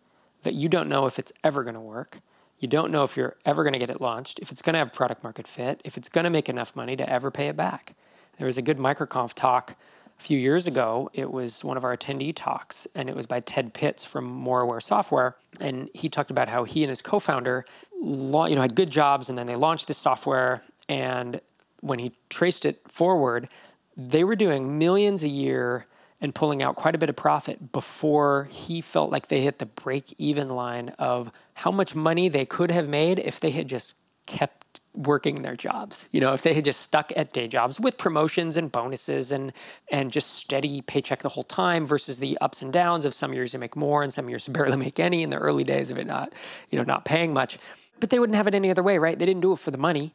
that 0.44 0.54
you 0.54 0.70
don't 0.70 0.88
know 0.88 1.06
if 1.06 1.20
it's 1.20 1.34
ever 1.44 1.64
going 1.64 1.74
to 1.74 1.82
work. 1.82 2.20
You 2.60 2.68
don't 2.68 2.92
know 2.92 3.04
if 3.04 3.18
you're 3.18 3.36
ever 3.46 3.64
going 3.64 3.74
to 3.74 3.80
get 3.80 3.90
it 3.90 4.00
launched, 4.00 4.40
if 4.40 4.52
it's 4.52 4.62
going 4.62 4.74
to 4.74 4.80
have 4.80 4.94
product 4.94 5.24
market 5.24 5.48
fit, 5.48 5.82
if 5.84 5.98
it's 5.98 6.10
going 6.10 6.26
to 6.26 6.30
make 6.30 6.50
enough 6.50 6.76
money 6.76 6.96
to 6.96 7.10
ever 7.10 7.32
pay 7.32 7.48
it 7.48 7.58
back. 7.58 7.96
There 8.38 8.46
was 8.46 8.58
a 8.58 8.62
good 8.62 8.78
microconf 8.78 9.34
talk 9.34 9.76
a 10.20 10.22
few 10.22 10.38
years 10.38 10.68
ago, 10.68 11.10
it 11.14 11.32
was 11.32 11.64
one 11.64 11.78
of 11.78 11.84
our 11.84 11.96
attendee 11.96 12.36
talks, 12.36 12.88
and 12.94 13.10
it 13.10 13.16
was 13.16 13.26
by 13.26 13.40
Ted 13.40 13.74
Pitts 13.74 14.04
from 14.04 14.44
Moraware 14.44 14.84
Software, 14.84 15.38
and 15.62 15.90
he 15.94 16.10
talked 16.10 16.30
about 16.30 16.50
how 16.50 16.66
he 16.66 16.84
and 16.84 16.90
his 16.90 17.02
co-founder, 17.02 17.66
you 18.02 18.56
know, 18.56 18.62
had 18.62 18.76
good 18.76 18.90
jobs, 18.90 19.30
and 19.30 19.38
then 19.38 19.48
they 19.48 19.56
launched 19.56 19.88
this 19.88 19.98
software, 19.98 20.62
and 20.90 21.40
when 21.80 22.00
he 22.00 22.12
traced 22.30 22.66
it 22.66 22.82
forward, 22.88 23.48
they 23.96 24.24
were 24.24 24.36
doing 24.36 24.78
millions 24.78 25.24
a 25.24 25.30
year 25.30 25.86
and 26.22 26.36
pulling 26.36 26.62
out 26.62 26.76
quite 26.76 26.96
a 26.96 26.98
bit 26.98 27.10
of 27.10 27.16
profit 27.16 27.72
before 27.72 28.50
he 28.52 28.82
felt 28.82 29.10
like 29.10 29.28
they 29.28 29.42
hit 29.42 29.60
the 29.60 29.66
break 29.66 30.14
even 30.18 30.50
line 30.50 30.90
of 31.00 31.32
how 31.54 31.72
much 31.72 31.96
money 31.96 32.28
they 32.28 32.46
could 32.46 32.72
have 32.72 32.90
made 32.90 33.20
if 33.20 33.40
they 33.40 33.52
had 33.52 33.70
just 33.70 33.96
kept 34.26 34.59
working 35.00 35.44
their 35.44 35.56
jobs. 35.56 36.10
You 36.12 36.20
know, 36.20 36.34
if 36.34 36.42
they 36.42 36.54
had 36.54 36.66
just 36.66 36.82
stuck 36.82 37.14
at 37.16 37.32
day 37.32 37.48
jobs 37.48 37.80
with 37.80 37.98
promotions 37.98 38.58
and 38.58 38.72
bonuses 38.72 39.32
and 39.32 39.54
and 39.92 40.12
just 40.12 40.34
steady 40.34 40.82
paycheck 40.82 41.22
the 41.22 41.30
whole 41.30 41.44
time 41.44 41.88
versus 41.88 42.20
the 42.20 42.38
ups 42.40 42.62
and 42.62 42.74
downs 42.74 43.06
of 43.06 43.14
some 43.14 43.34
years 43.34 43.54
you 43.54 43.60
make 43.60 43.76
more 43.76 44.04
and 44.04 44.14
some 44.14 44.30
years 44.30 44.48
you 44.48 44.54
barely 44.60 44.78
make 44.78 45.00
any 45.00 45.24
in 45.24 45.30
the 45.30 45.38
early 45.38 45.64
days 45.64 45.90
of 45.90 45.98
it 45.98 46.06
not, 46.06 46.34
you 46.70 46.78
know, 46.78 46.84
not 46.84 47.06
paying 47.06 47.34
much. 47.34 47.58
But 48.00 48.10
they 48.10 48.20
wouldn't 48.20 48.36
have 48.36 48.48
it 48.48 48.56
any 48.56 48.70
other 48.70 48.84
way, 48.84 48.98
right? 48.98 49.18
They 49.18 49.26
didn't 49.26 49.42
do 49.42 49.54
it 49.54 49.60
for 49.60 49.72
the 49.72 49.78
money. 49.78 50.14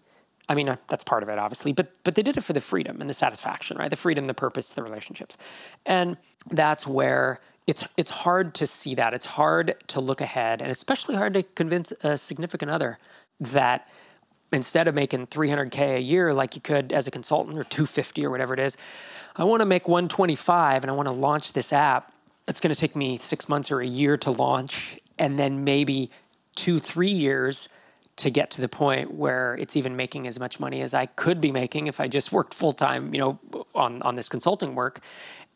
I 0.48 0.54
mean, 0.54 0.68
uh, 0.68 0.76
that's 0.88 1.04
part 1.04 1.22
of 1.22 1.30
it, 1.30 1.38
obviously, 1.38 1.72
but 1.72 1.92
but 2.04 2.14
they 2.14 2.22
did 2.22 2.36
it 2.36 2.42
for 2.42 2.52
the 2.52 2.60
freedom 2.60 3.00
and 3.00 3.08
the 3.08 3.14
satisfaction, 3.14 3.78
right? 3.78 3.88
The 3.88 3.96
freedom, 3.96 4.26
the 4.26 4.34
purpose, 4.34 4.74
the 4.74 4.82
relationships, 4.82 5.38
and 5.86 6.18
that's 6.50 6.86
where 6.86 7.40
it's 7.66 7.84
it's 7.96 8.10
hard 8.10 8.54
to 8.56 8.66
see 8.66 8.94
that. 8.96 9.14
It's 9.14 9.24
hard 9.24 9.76
to 9.88 10.00
look 10.00 10.20
ahead, 10.20 10.60
and 10.60 10.70
especially 10.70 11.14
hard 11.14 11.32
to 11.32 11.42
convince 11.42 11.92
a 12.02 12.18
significant 12.18 12.70
other 12.70 12.98
that 13.40 13.88
instead 14.54 14.88
of 14.88 14.94
making 14.94 15.26
300k 15.26 15.96
a 15.96 16.00
year 16.00 16.32
like 16.32 16.54
you 16.54 16.60
could 16.60 16.92
as 16.92 17.06
a 17.06 17.10
consultant 17.10 17.58
or 17.58 17.64
250 17.64 18.24
or 18.24 18.30
whatever 18.30 18.54
it 18.54 18.60
is 18.60 18.76
i 19.36 19.44
want 19.44 19.60
to 19.60 19.66
make 19.66 19.88
125 19.88 20.82
and 20.84 20.90
i 20.90 20.94
want 20.94 21.06
to 21.06 21.12
launch 21.12 21.52
this 21.52 21.72
app 21.72 22.12
it's 22.46 22.60
going 22.60 22.74
to 22.74 22.80
take 22.80 22.94
me 22.94 23.18
six 23.18 23.48
months 23.48 23.70
or 23.70 23.80
a 23.80 23.86
year 23.86 24.16
to 24.16 24.30
launch 24.30 24.98
and 25.18 25.38
then 25.38 25.64
maybe 25.64 26.10
two 26.54 26.78
three 26.78 27.10
years 27.10 27.68
to 28.16 28.30
get 28.30 28.48
to 28.48 28.60
the 28.60 28.68
point 28.68 29.12
where 29.12 29.56
it's 29.56 29.76
even 29.76 29.96
making 29.96 30.26
as 30.26 30.38
much 30.38 30.60
money 30.60 30.80
as 30.80 30.94
i 30.94 31.04
could 31.04 31.40
be 31.40 31.50
making 31.50 31.86
if 31.88 32.00
i 32.00 32.06
just 32.06 32.32
worked 32.32 32.54
full-time 32.54 33.12
you 33.12 33.20
know 33.20 33.38
on, 33.74 34.02
on 34.02 34.14
this 34.14 34.28
consulting 34.28 34.74
work. 34.74 35.00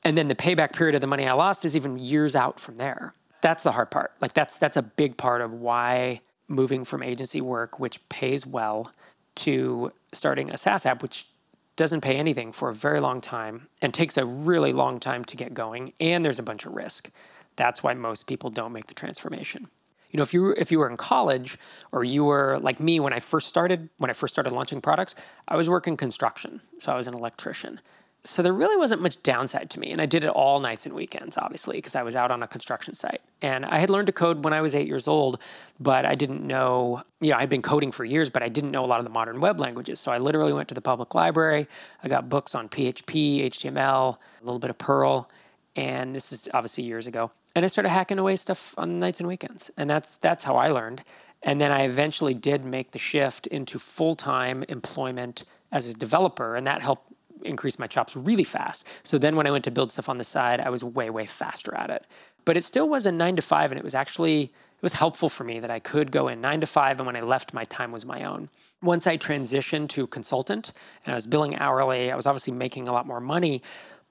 And 0.05 0.17
then 0.17 0.29
the 0.29 0.35
payback 0.35 0.73
period 0.73 0.95
of 0.95 1.01
the 1.01 1.07
money 1.07 1.27
i 1.27 1.33
lost 1.33 1.65
is 1.65 1.77
even 1.77 1.99
years 1.99 2.37
out 2.37 2.61
from 2.61 2.79
there. 2.79 3.15
That's 3.41 3.63
the 3.63 3.73
hard 3.73 3.91
part. 3.91 4.13
Like 4.21 4.35
that's 4.35 4.59
that's 4.59 4.77
a 4.77 4.83
big 4.83 5.17
part 5.17 5.41
of 5.41 5.53
why 5.53 6.21
moving 6.49 6.85
from 6.85 7.03
agency 7.03 7.41
work, 7.41 7.79
which 7.79 8.07
pays 8.09 8.47
well, 8.47 8.93
to 9.37 9.93
starting 10.13 10.51
a 10.51 10.59
SaaS 10.59 10.85
app, 10.85 11.03
which 11.03 11.29
doesn't 11.77 12.01
pay 12.01 12.17
anything 12.17 12.51
for 12.51 12.69
a 12.69 12.75
very 12.75 12.99
long 12.99 13.21
time 13.21 13.69
and 13.81 13.95
takes 13.95 14.17
a 14.17 14.27
really 14.27 14.73
long 14.73 14.99
time 14.99 15.25
to 15.25 15.37
get 15.37 15.55
going, 15.55 15.93
and 16.01 16.25
there's 16.25 16.41
a 16.41 16.43
bunch 16.43 16.67
of 16.67 16.73
risk. 16.73 17.11
That's 17.55 17.83
why 17.83 17.95
most 17.95 18.27
people 18.27 18.51
don't 18.51 18.73
make 18.73 18.89
the 18.89 18.95
transformation. 18.95 19.69
You 20.11 20.17
know, 20.17 20.23
if 20.23 20.33
you 20.33 20.43
were, 20.43 20.55
if 20.55 20.73
you 20.73 20.79
were 20.79 20.89
in 20.89 20.97
college 20.97 21.59
or 21.93 22.03
you 22.03 22.25
were 22.25 22.59
like 22.61 22.81
me 22.81 22.99
when 22.99 23.13
I 23.13 23.21
first 23.21 23.47
started 23.47 23.91
when 23.99 24.11
I 24.11 24.15
first 24.15 24.35
started 24.35 24.53
launching 24.53 24.81
products, 24.81 25.15
I 25.47 25.57
was 25.57 25.69
working 25.69 25.97
construction, 25.97 26.61
so 26.79 26.91
I 26.93 26.97
was 26.97 27.07
an 27.07 27.15
electrician. 27.15 27.81
So 28.25 28.43
there 28.43 28.53
really 28.53 28.77
wasn't 28.77 29.01
much 29.01 29.23
downside 29.23 29.71
to 29.71 29.81
me. 29.81 29.91
And 29.91 30.01
I 30.01 30.07
did 30.07 30.25
it 30.25 30.29
all 30.29 30.61
nights 30.61 30.85
and 30.85 30.95
weekends, 30.95 31.39
obviously, 31.39 31.77
because 31.77 31.95
I 31.95 32.03
was 32.03 32.15
out 32.15 32.31
on 32.31 32.43
a 32.43 32.49
construction 32.49 32.93
site. 32.93 33.23
And 33.41 33.65
I 33.65 33.79
had 33.79 33.89
learned 33.89 34.07
to 34.09 34.13
code 34.13 34.45
when 34.45 34.53
I 34.53 34.61
was 34.61 34.75
eight 34.75 34.87
years 34.87 35.09
old, 35.09 35.39
but 35.81 36.05
I 36.05 36.15
didn't 36.15 36.47
know, 36.47 37.03
you 37.21 37.31
know, 37.31 37.39
I'd 37.39 37.49
been 37.49 37.63
coding 37.63 37.93
for 37.93 38.05
years, 38.05 38.29
but 38.29 38.43
I 38.43 38.49
didn't 38.49 38.71
know 38.71 38.85
a 38.85 38.87
lot 38.87 38.99
of 38.99 39.05
the 39.05 39.11
modern 39.11 39.41
web 39.41 39.61
languages. 39.61 40.01
So 40.01 40.13
I 40.13 40.19
literally 40.19 40.53
went 40.53 40.69
to 40.69 40.75
the 40.75 40.81
public 40.81 41.15
library. 41.15 41.69
I 42.03 42.09
got 42.09 42.29
books 42.29 42.55
on 42.55 42.69
PHP, 42.69 43.47
HTML, 43.47 44.17
a 44.17 44.45
little 44.45 44.59
bit 44.59 44.71
of 44.71 44.79
Perl. 44.79 45.31
And 45.77 46.15
this 46.15 46.33
is 46.33 46.49
obviously 46.53 46.85
years 46.85 47.07
ago. 47.07 47.31
And 47.55 47.65
I 47.65 47.69
started 47.69 47.91
hacking 47.91 48.19
away 48.19 48.37
stuff 48.37 48.75
on 48.77 48.99
nights 48.99 49.21
and 49.21 49.29
weekends. 49.29 49.71
And 49.77 49.89
that's 49.89 50.17
that's 50.17 50.45
how 50.45 50.57
I 50.57 50.69
learned. 50.69 51.03
And 51.43 51.61
then 51.61 51.71
I 51.71 51.83
eventually 51.83 52.35
did 52.35 52.65
make 52.65 52.91
the 52.91 52.99
shift 52.99 53.47
into 53.47 53.79
full 53.79 54.15
time 54.15 54.65
employment 54.69 55.45
as 55.71 55.89
a 55.89 55.95
developer, 55.95 56.57
and 56.57 56.67
that 56.67 56.83
helped 56.83 57.13
increase 57.45 57.79
my 57.79 57.87
chops 57.87 58.17
really 58.17 58.45
fast. 58.45 58.87
So 59.03 59.19
then 59.19 59.37
when 59.37 59.47
I 59.47 59.51
went 59.51 59.65
to 59.65 59.71
build 59.71 59.91
stuff 59.91 60.09
on 60.09 60.19
the 60.19 60.25
side, 60.25 60.61
I 60.61 60.71
was 60.71 60.83
way, 60.83 61.11
way 61.11 61.27
faster 61.27 61.75
at 61.75 61.91
it. 61.91 62.07
But 62.45 62.57
it 62.57 62.65
still 62.65 62.89
was 62.89 63.07
a 63.07 63.13
nine 63.13 63.37
to 63.37 63.43
five, 63.43 63.71
and 63.71 63.79
it 63.79 63.85
was 63.85 63.95
actually 63.95 64.53
it 64.79 64.83
was 64.83 64.95
helpful 64.95 65.29
for 65.29 65.43
me 65.43 65.59
that 65.59 65.73
I 65.73 65.81
could 65.81 66.13
go 66.13 66.29
in 66.29 66.41
nine 66.41 66.61
to 66.61 66.67
five, 66.67 67.01
and 67.01 67.07
when 67.07 67.17
I 67.17 67.21
left, 67.21 67.53
my 67.53 67.65
time 67.65 67.91
was 67.91 68.05
my 68.05 68.23
own. 68.23 68.49
Once 68.81 69.09
I 69.09 69.19
transitioned 69.19 69.89
to 69.91 70.07
consultant 70.07 70.71
and 71.05 71.13
I 71.13 71.17
was 71.17 71.27
billing 71.27 71.57
hourly, 71.57 72.13
I 72.13 72.17
was 72.17 72.27
obviously 72.27 72.53
making 72.53 72.87
a 72.87 72.93
lot 72.93 73.05
more 73.05 73.21
money, 73.21 73.61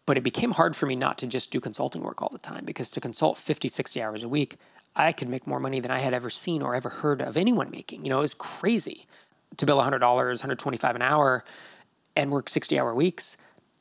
but 0.06 0.18
it 0.18 0.26
became 0.26 0.52
hard 0.52 0.76
for 0.76 0.86
me 0.86 0.98
not 0.98 1.18
to 1.20 1.28
just 1.28 1.52
do 1.52 1.62
consulting 1.62 2.04
work 2.04 2.22
all 2.22 2.30
the 2.34 2.38
time 2.38 2.66
because 2.66 2.90
to 2.92 3.00
consult 3.00 3.38
50, 3.38 3.70
60 3.70 4.02
hours 4.02 4.24
a 4.24 4.28
week, 4.28 4.56
I 4.94 5.14
could 5.14 5.30
make 5.30 5.48
more 5.48 5.62
money 5.62 5.80
than 5.80 5.92
I 5.92 6.00
had 6.00 6.14
ever 6.14 6.30
seen 6.30 6.62
or 6.62 6.76
ever 6.76 6.90
heard 6.90 7.22
of 7.22 7.38
anyone 7.38 7.72
making. 7.72 8.04
You 8.04 8.10
know, 8.10 8.18
it 8.18 8.22
was 8.22 8.34
crazy 8.34 9.08
to 9.56 9.66
bill 9.66 9.78
$100, 9.78 10.02
125 10.02 10.96
an 10.96 11.02
hour 11.02 11.46
and 12.18 12.32
work 12.32 12.50
60 12.50 12.78
hour 12.78 12.94
weeks. 12.94 13.38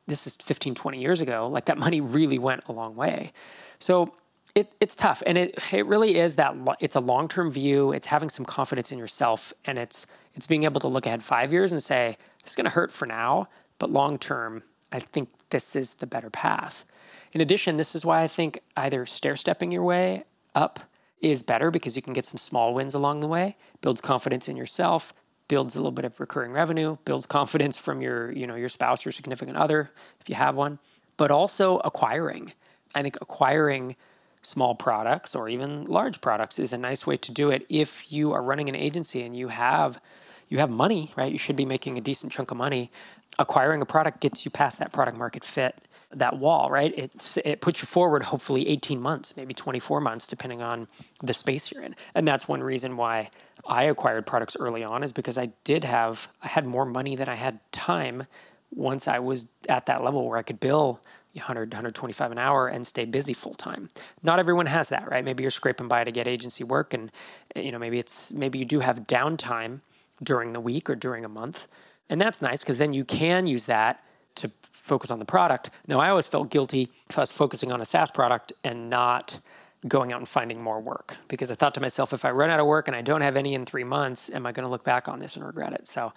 This 0.07 0.27
is 0.27 0.37
15, 0.37 0.77
20 0.77 1.01
years 1.01 1.20
ago. 1.20 1.49
Like 1.49 1.64
that 1.64 1.79
money 1.79 2.01
really 2.01 2.38
went 2.38 2.62
a 2.68 2.72
long 2.72 2.94
way. 2.94 3.33
So 3.81 4.14
it, 4.55 4.72
it's 4.81 4.94
tough. 4.94 5.22
And 5.27 5.37
it, 5.37 5.59
it 5.72 5.87
really 5.87 6.16
is 6.16 6.37
that 6.37 6.57
lo- 6.57 6.77
it's 6.79 6.94
a 6.94 7.01
long 7.01 7.29
term 7.29 7.51
view. 7.51 7.92
It's 7.92 8.07
having 8.07 8.31
some 8.31 8.44
confidence 8.44 8.92
in 8.92 8.99
yourself. 8.99 9.53
And 9.64 9.79
it's, 9.79 10.07
it's 10.35 10.46
being 10.46 10.64
able 10.64 10.81
to 10.83 10.88
look 10.88 11.07
ahead 11.07 11.25
five 11.25 11.51
years 11.51 11.72
and 11.72 11.83
say, 11.83 12.16
this 12.42 12.53
is 12.53 12.57
going 12.57 12.66
to 12.66 12.70
hurt 12.70 12.92
for 12.92 13.07
now, 13.07 13.49
but 13.79 13.90
long 13.90 14.18
term, 14.18 14.62
I 14.92 15.01
think 15.01 15.31
this 15.51 15.75
is 15.75 15.94
the 15.94 16.07
better 16.07 16.31
path. 16.31 16.85
In 17.33 17.40
addition, 17.40 17.77
this 17.77 17.94
is 17.94 18.05
why 18.05 18.22
I 18.22 18.29
think 18.29 18.61
either 18.77 19.05
stair 19.05 19.35
stepping 19.35 19.72
your 19.72 19.83
way 19.83 20.25
up 20.55 20.81
is 21.20 21.42
better 21.42 21.70
because 21.70 21.96
you 21.96 22.03
can 22.03 22.12
get 22.12 22.25
some 22.25 22.38
small 22.38 22.72
wins 22.72 22.94
along 22.94 23.20
the 23.20 23.27
way, 23.27 23.57
builds 23.81 24.01
confidence 24.01 24.49
in 24.49 24.57
yourself, 24.57 25.12
builds 25.48 25.76
a 25.76 25.78
little 25.78 25.92
bit 25.92 26.04
of 26.04 26.18
recurring 26.18 26.52
revenue, 26.52 26.96
builds 27.04 27.26
confidence 27.26 27.76
from 27.76 28.00
your, 28.00 28.32
you 28.32 28.46
know, 28.46 28.54
your 28.54 28.68
spouse 28.68 29.06
or 29.06 29.12
significant 29.12 29.56
other 29.56 29.90
if 30.20 30.28
you 30.28 30.35
have 30.35 30.54
one, 30.54 30.78
but 31.16 31.30
also 31.30 31.78
acquiring. 31.78 32.52
I 32.94 33.02
think 33.02 33.16
acquiring 33.20 33.96
small 34.42 34.74
products 34.74 35.35
or 35.35 35.48
even 35.48 35.85
large 35.85 36.20
products 36.20 36.59
is 36.59 36.72
a 36.72 36.78
nice 36.78 37.06
way 37.06 37.16
to 37.16 37.32
do 37.32 37.50
it 37.50 37.66
if 37.68 38.12
you 38.12 38.32
are 38.32 38.42
running 38.42 38.68
an 38.68 38.76
agency 38.76 39.22
and 39.22 39.37
you 39.37 39.48
have 39.48 40.00
you 40.48 40.59
have 40.59 40.70
money, 40.70 41.12
right? 41.16 41.32
You 41.32 41.38
should 41.38 41.56
be 41.56 41.64
making 41.64 41.98
a 41.98 42.00
decent 42.00 42.32
chunk 42.32 42.52
of 42.52 42.56
money. 42.56 42.90
Acquiring 43.37 43.82
a 43.82 43.85
product 43.85 44.20
gets 44.20 44.44
you 44.44 44.50
past 44.52 44.78
that 44.78 44.92
product 44.92 45.18
market 45.18 45.44
fit 45.44 45.87
that 46.12 46.38
wall, 46.38 46.70
right? 46.70 46.94
It's, 46.96 47.37
it 47.38 47.61
puts 47.61 47.82
you 47.82 47.87
forward 47.87 48.24
hopefully 48.24 48.68
18 48.68 49.00
months, 49.00 49.37
maybe 49.37 49.52
24 49.54 50.00
months, 50.00 50.26
depending 50.26 50.62
on 50.62 50.88
the 51.22 51.32
space 51.32 51.72
you're 51.72 51.82
in. 51.82 51.96
And 52.14 52.26
that's 52.26 52.46
one 52.46 52.62
reason 52.62 52.96
why 52.96 53.30
I 53.66 53.85
acquired 53.85 54.26
products 54.26 54.57
early 54.59 54.85
on 54.85 55.02
is 55.02 55.12
because 55.12 55.38
I 55.38 55.50
did 55.64 55.85
have, 55.85 56.29
I 56.42 56.48
had 56.48 56.66
more 56.66 56.85
money 56.85 57.16
than 57.16 57.29
I 57.29 57.35
had 57.35 57.61
time 57.72 58.26
once 58.74 59.09
I 59.09 59.18
was 59.18 59.46
at 59.68 59.87
that 59.87 60.02
level 60.02 60.29
where 60.29 60.38
I 60.38 60.42
could 60.42 60.61
bill 60.61 61.00
100, 61.35 61.72
125 61.72 62.33
an 62.33 62.38
hour 62.38 62.68
and 62.68 62.87
stay 62.87 63.05
busy 63.05 63.33
full 63.33 63.55
time. 63.55 63.90
Not 64.22 64.38
everyone 64.38 64.66
has 64.66 64.88
that, 64.88 65.11
right? 65.11 65.24
Maybe 65.24 65.42
you're 65.42 65.50
scraping 65.50 65.88
by 65.88 66.05
to 66.05 66.11
get 66.11 66.26
agency 66.26 66.64
work 66.64 66.94
and, 66.94 67.11
eh, 67.55 67.61
you 67.61 67.72
know, 67.72 67.79
maybe 67.79 67.98
it's, 67.98 68.33
maybe 68.33 68.59
you 68.59 68.64
do 68.64 68.81
have 68.81 69.00
downtime 69.00 69.81
during 70.22 70.52
the 70.52 70.61
week 70.61 70.88
or 70.88 70.94
during 70.94 71.24
a 71.24 71.29
month. 71.29 71.68
And 72.09 72.20
that's 72.20 72.40
nice 72.40 72.61
because 72.61 72.79
then 72.79 72.92
you 72.92 73.05
can 73.05 73.46
use 73.46 73.66
that 73.66 74.02
to 74.37 74.50
focus 74.62 75.11
on 75.11 75.18
the 75.18 75.24
product. 75.24 75.70
Now, 75.87 76.00
I 76.00 76.09
always 76.09 76.26
felt 76.26 76.50
guilty 76.50 76.88
if 77.11 77.18
I 77.18 77.22
was 77.22 77.31
focusing 77.31 77.72
on 77.72 77.81
a 77.81 77.85
SaaS 77.85 78.11
product 78.11 78.52
and 78.62 78.88
not 78.88 79.40
going 79.88 80.12
out 80.12 80.18
and 80.18 80.29
finding 80.29 80.62
more 80.62 80.81
work 80.81 81.16
because 81.29 81.51
I 81.51 81.55
thought 81.55 81.75
to 81.75 81.81
myself, 81.81 82.12
if 82.12 82.25
I 82.25 82.31
run 82.31 82.51
out 82.51 82.61
of 82.61 82.66
work 82.66 82.88
and 82.88 82.96
I 82.96 83.03
don't 83.03 83.20
have 83.20 83.37
any 83.37 83.55
in 83.55 83.64
three 83.64 83.85
months, 83.85 84.31
am 84.31 84.46
I 84.46 84.53
going 84.53 84.64
to 84.64 84.70
look 84.70 84.85
back 84.85 85.09
on 85.09 85.18
this 85.18 85.37
and 85.37 85.44
regret 85.44 85.72
it? 85.72 85.87
So, 85.87 86.12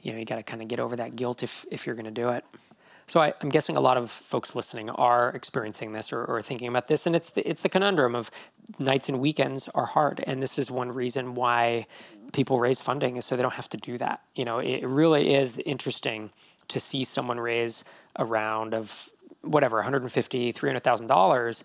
you 0.00 0.12
know, 0.12 0.18
you 0.18 0.24
got 0.24 0.36
to 0.36 0.42
kind 0.42 0.62
of 0.62 0.68
get 0.68 0.80
over 0.80 0.96
that 0.96 1.16
guilt 1.16 1.42
if, 1.42 1.64
if 1.70 1.86
you're 1.86 1.94
going 1.94 2.04
to 2.06 2.10
do 2.10 2.30
it. 2.30 2.44
So 3.06 3.20
I, 3.20 3.34
am 3.42 3.48
guessing 3.48 3.76
a 3.76 3.80
lot 3.80 3.96
of 3.96 4.08
folks 4.08 4.54
listening 4.54 4.88
are 4.90 5.30
experiencing 5.30 5.92
this 5.92 6.12
or, 6.12 6.24
or, 6.24 6.42
thinking 6.42 6.68
about 6.68 6.86
this, 6.86 7.06
and 7.06 7.16
it's 7.16 7.30
the, 7.30 7.48
it's 7.48 7.62
the 7.62 7.68
conundrum 7.68 8.14
of 8.14 8.30
nights 8.78 9.08
and 9.08 9.18
weekends 9.18 9.66
are 9.68 9.86
hard, 9.86 10.22
and 10.28 10.40
this 10.40 10.60
is 10.60 10.70
one 10.70 10.92
reason 10.92 11.34
why 11.34 11.88
people 12.32 12.60
raise 12.60 12.80
funding 12.80 13.16
is 13.16 13.24
so 13.24 13.34
they 13.34 13.42
don't 13.42 13.54
have 13.54 13.68
to 13.70 13.76
do 13.76 13.98
that. 13.98 14.22
You 14.36 14.44
know, 14.44 14.60
it 14.60 14.86
really 14.86 15.34
is 15.34 15.58
interesting 15.66 16.30
to 16.68 16.78
see 16.78 17.02
someone 17.02 17.40
raise 17.40 17.84
a 18.14 18.24
round 18.24 18.74
of 18.74 19.08
whatever 19.42 19.78
150 19.78 20.52
$300,000 20.52 21.62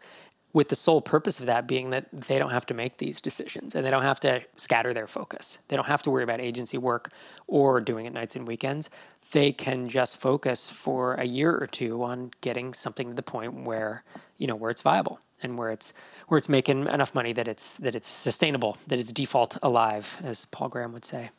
with 0.56 0.70
the 0.70 0.76
sole 0.76 1.02
purpose 1.02 1.42
of 1.42 1.48
that 1.48 1.68
being 1.68 1.90
that 1.90 2.08
they 2.14 2.40
don't 2.40 2.52
have 2.52 2.66
to 2.66 2.74
make 2.74 2.98
these 2.98 3.20
decisions 3.20 3.76
and 3.76 3.86
they 3.86 3.92
don't 3.92 4.04
have 4.04 4.22
to 4.22 4.42
scatter 4.56 4.94
their 4.94 5.06
focus. 5.06 5.60
They 5.68 5.76
don't 5.76 5.86
have 5.86 6.02
to 6.04 6.10
worry 6.10 6.24
about 6.24 6.40
agency 6.40 6.78
work 6.78 7.12
or 7.46 7.82
doing 7.82 8.06
it 8.06 8.14
nights 8.14 8.38
and 8.38 8.48
weekends. 8.48 8.90
They 9.34 9.52
can 9.52 9.90
just 9.90 10.16
focus 10.16 10.70
for 10.70 11.16
a 11.16 11.26
year 11.26 11.54
or 11.54 11.68
two 11.68 12.02
on 12.04 12.32
getting 12.40 12.74
something 12.74 13.10
to 13.10 13.14
the 13.14 13.22
point 13.22 13.66
where, 13.66 14.06
you 14.38 14.48
know, 14.48 14.56
where 14.56 14.72
it's 14.72 14.80
viable 14.80 15.20
and 15.44 15.58
where 15.58 15.72
it's 15.72 15.94
where 16.30 16.38
it's 16.38 16.48
making 16.48 16.88
enough 16.88 17.14
money 17.14 17.34
that 17.34 17.50
it's 17.50 17.74
that 17.74 17.94
it's 17.94 18.08
sustainable, 18.08 18.78
that 18.88 18.98
it's 18.98 19.12
default 19.12 19.58
alive, 19.62 20.22
as 20.24 20.46
Paul 20.46 20.70
Graham 20.70 20.94
would 20.94 21.04
say. 21.04 21.32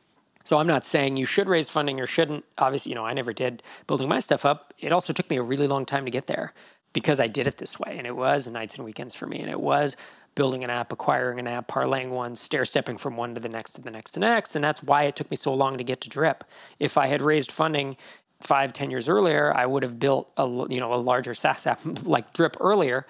So 0.45 0.59
I'm 0.59 0.67
not 0.67 0.85
saying 0.85 1.17
you 1.17 1.27
should 1.27 1.49
raise 1.49 1.71
funding 1.71 2.01
or 2.01 2.07
shouldn't. 2.07 2.45
Obviously, 2.59 2.91
you 2.91 2.95
know, 2.95 3.07
I 3.07 3.15
never 3.15 3.33
did 3.33 3.63
building 3.87 4.09
my 4.09 4.21
stuff 4.21 4.45
up. 4.45 4.75
It 4.79 4.93
also 4.93 5.15
took 5.15 5.29
me 5.31 5.39
a 5.39 5.43
really 5.43 5.67
long 5.67 5.87
time 5.87 6.05
to 6.05 6.11
get 6.11 6.27
there 6.27 6.53
because 6.97 7.21
I 7.21 7.27
did 7.27 7.47
it 7.47 7.59
this 7.59 7.79
way. 7.79 7.97
And 7.99 8.07
it 8.07 8.17
was 8.17 8.49
nights 8.49 8.77
and 8.77 8.83
weekends 8.83 9.15
for 9.15 9.27
me. 9.27 9.39
And 9.41 9.51
it 9.51 9.61
was 9.61 9.99
building 10.35 10.65
an 10.65 10.71
app, 10.71 10.93
acquiring 10.93 11.39
an 11.39 11.47
app, 11.47 11.69
parlaying 11.69 12.09
one, 12.09 12.35
stair 12.35 12.65
stepping 12.65 12.97
from 12.97 13.19
one 13.19 13.35
to 13.35 13.41
the 13.41 13.51
next 13.51 13.73
to 13.73 13.83
the 13.83 13.91
next 13.91 14.13
to 14.13 14.21
the 14.21 14.25
next. 14.25 14.57
And 14.57 14.65
that's 14.65 14.83
why 14.83 15.03
it 15.03 15.15
took 15.15 15.31
me 15.31 15.37
so 15.37 15.53
long 15.53 15.77
to 15.77 15.85
get 15.85 16.01
to 16.01 16.09
Drip. 16.09 16.43
If 16.81 16.97
I 16.97 17.09
had 17.09 17.21
raised 17.21 17.53
funding 17.53 17.99
five, 18.41 18.73
ten 18.73 18.91
years 18.91 19.11
earlier, 19.11 19.55
I 19.55 19.67
would 19.67 19.83
have 19.83 20.01
built 20.01 20.31
a 20.39 20.47
you 20.71 20.81
know 20.81 20.95
a 20.95 20.97
larger 20.97 21.35
SaaS 21.35 21.67
app 21.67 21.81
like 22.05 22.33
Drip 22.33 22.57
earlier. 22.61 23.07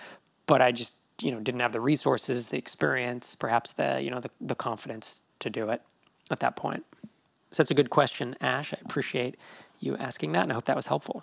But 0.46 0.60
I 0.60 0.72
just 0.72 0.96
you 1.22 1.30
know 1.30 1.38
didn't 1.38 1.60
have 1.60 1.70
the 1.70 1.80
resources, 1.80 2.48
the 2.48 2.58
experience, 2.58 3.36
perhaps 3.36 3.70
the 3.70 4.00
you 4.02 4.10
know 4.10 4.18
the, 4.18 4.30
the 4.40 4.56
confidence 4.56 5.22
to 5.38 5.48
do 5.48 5.68
it 5.68 5.80
at 6.28 6.40
that 6.40 6.56
point. 6.56 6.84
So 7.52 7.62
that's 7.62 7.70
a 7.70 7.74
good 7.74 7.90
question, 7.90 8.34
Ash. 8.40 8.74
I 8.74 8.78
appreciate 8.84 9.36
you 9.78 9.96
asking 9.96 10.32
that, 10.32 10.42
and 10.42 10.50
I 10.50 10.56
hope 10.56 10.64
that 10.64 10.74
was 10.74 10.88
helpful. 10.88 11.22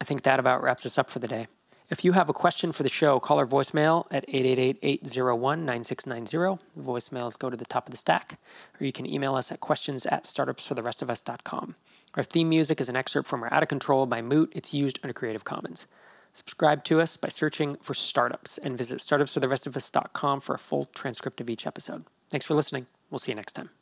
I 0.00 0.04
think 0.04 0.22
that 0.22 0.38
about 0.38 0.62
wraps 0.62 0.86
us 0.86 0.96
up 0.96 1.10
for 1.10 1.18
the 1.18 1.26
day. 1.26 1.48
If 1.90 2.04
you 2.04 2.12
have 2.12 2.28
a 2.28 2.32
question 2.32 2.70
for 2.70 2.84
the 2.84 2.88
show, 2.88 3.18
call 3.18 3.38
our 3.38 3.46
voicemail 3.46 4.06
at 4.12 4.24
888-801-9690. 4.28 6.60
Voicemails 6.78 7.36
go 7.36 7.50
to 7.50 7.56
the 7.56 7.64
top 7.64 7.88
of 7.88 7.90
the 7.90 7.96
stack, 7.96 8.38
or 8.80 8.86
you 8.86 8.92
can 8.92 9.06
email 9.06 9.34
us 9.34 9.50
at 9.50 9.58
questions 9.58 10.06
at 10.06 10.22
startupsfortherestofus.com. 10.22 11.74
Our 12.14 12.22
theme 12.22 12.48
music 12.48 12.80
is 12.80 12.88
an 12.88 12.94
excerpt 12.94 13.28
from 13.28 13.42
our 13.42 13.52
Out 13.52 13.64
of 13.64 13.68
Control 13.68 14.06
by 14.06 14.22
Moot. 14.22 14.52
It's 14.54 14.72
used 14.72 15.00
under 15.02 15.12
Creative 15.12 15.44
Commons. 15.44 15.88
Subscribe 16.32 16.84
to 16.84 17.00
us 17.00 17.16
by 17.16 17.28
searching 17.28 17.74
for 17.82 17.94
startups 17.94 18.56
and 18.56 18.78
visit 18.78 19.00
startupsfortherestofus.com 19.00 20.40
for 20.40 20.54
a 20.54 20.58
full 20.58 20.84
transcript 20.84 21.40
of 21.40 21.50
each 21.50 21.66
episode. 21.66 22.04
Thanks 22.30 22.46
for 22.46 22.54
listening. 22.54 22.86
We'll 23.10 23.18
see 23.18 23.32
you 23.32 23.36
next 23.36 23.54
time. 23.54 23.79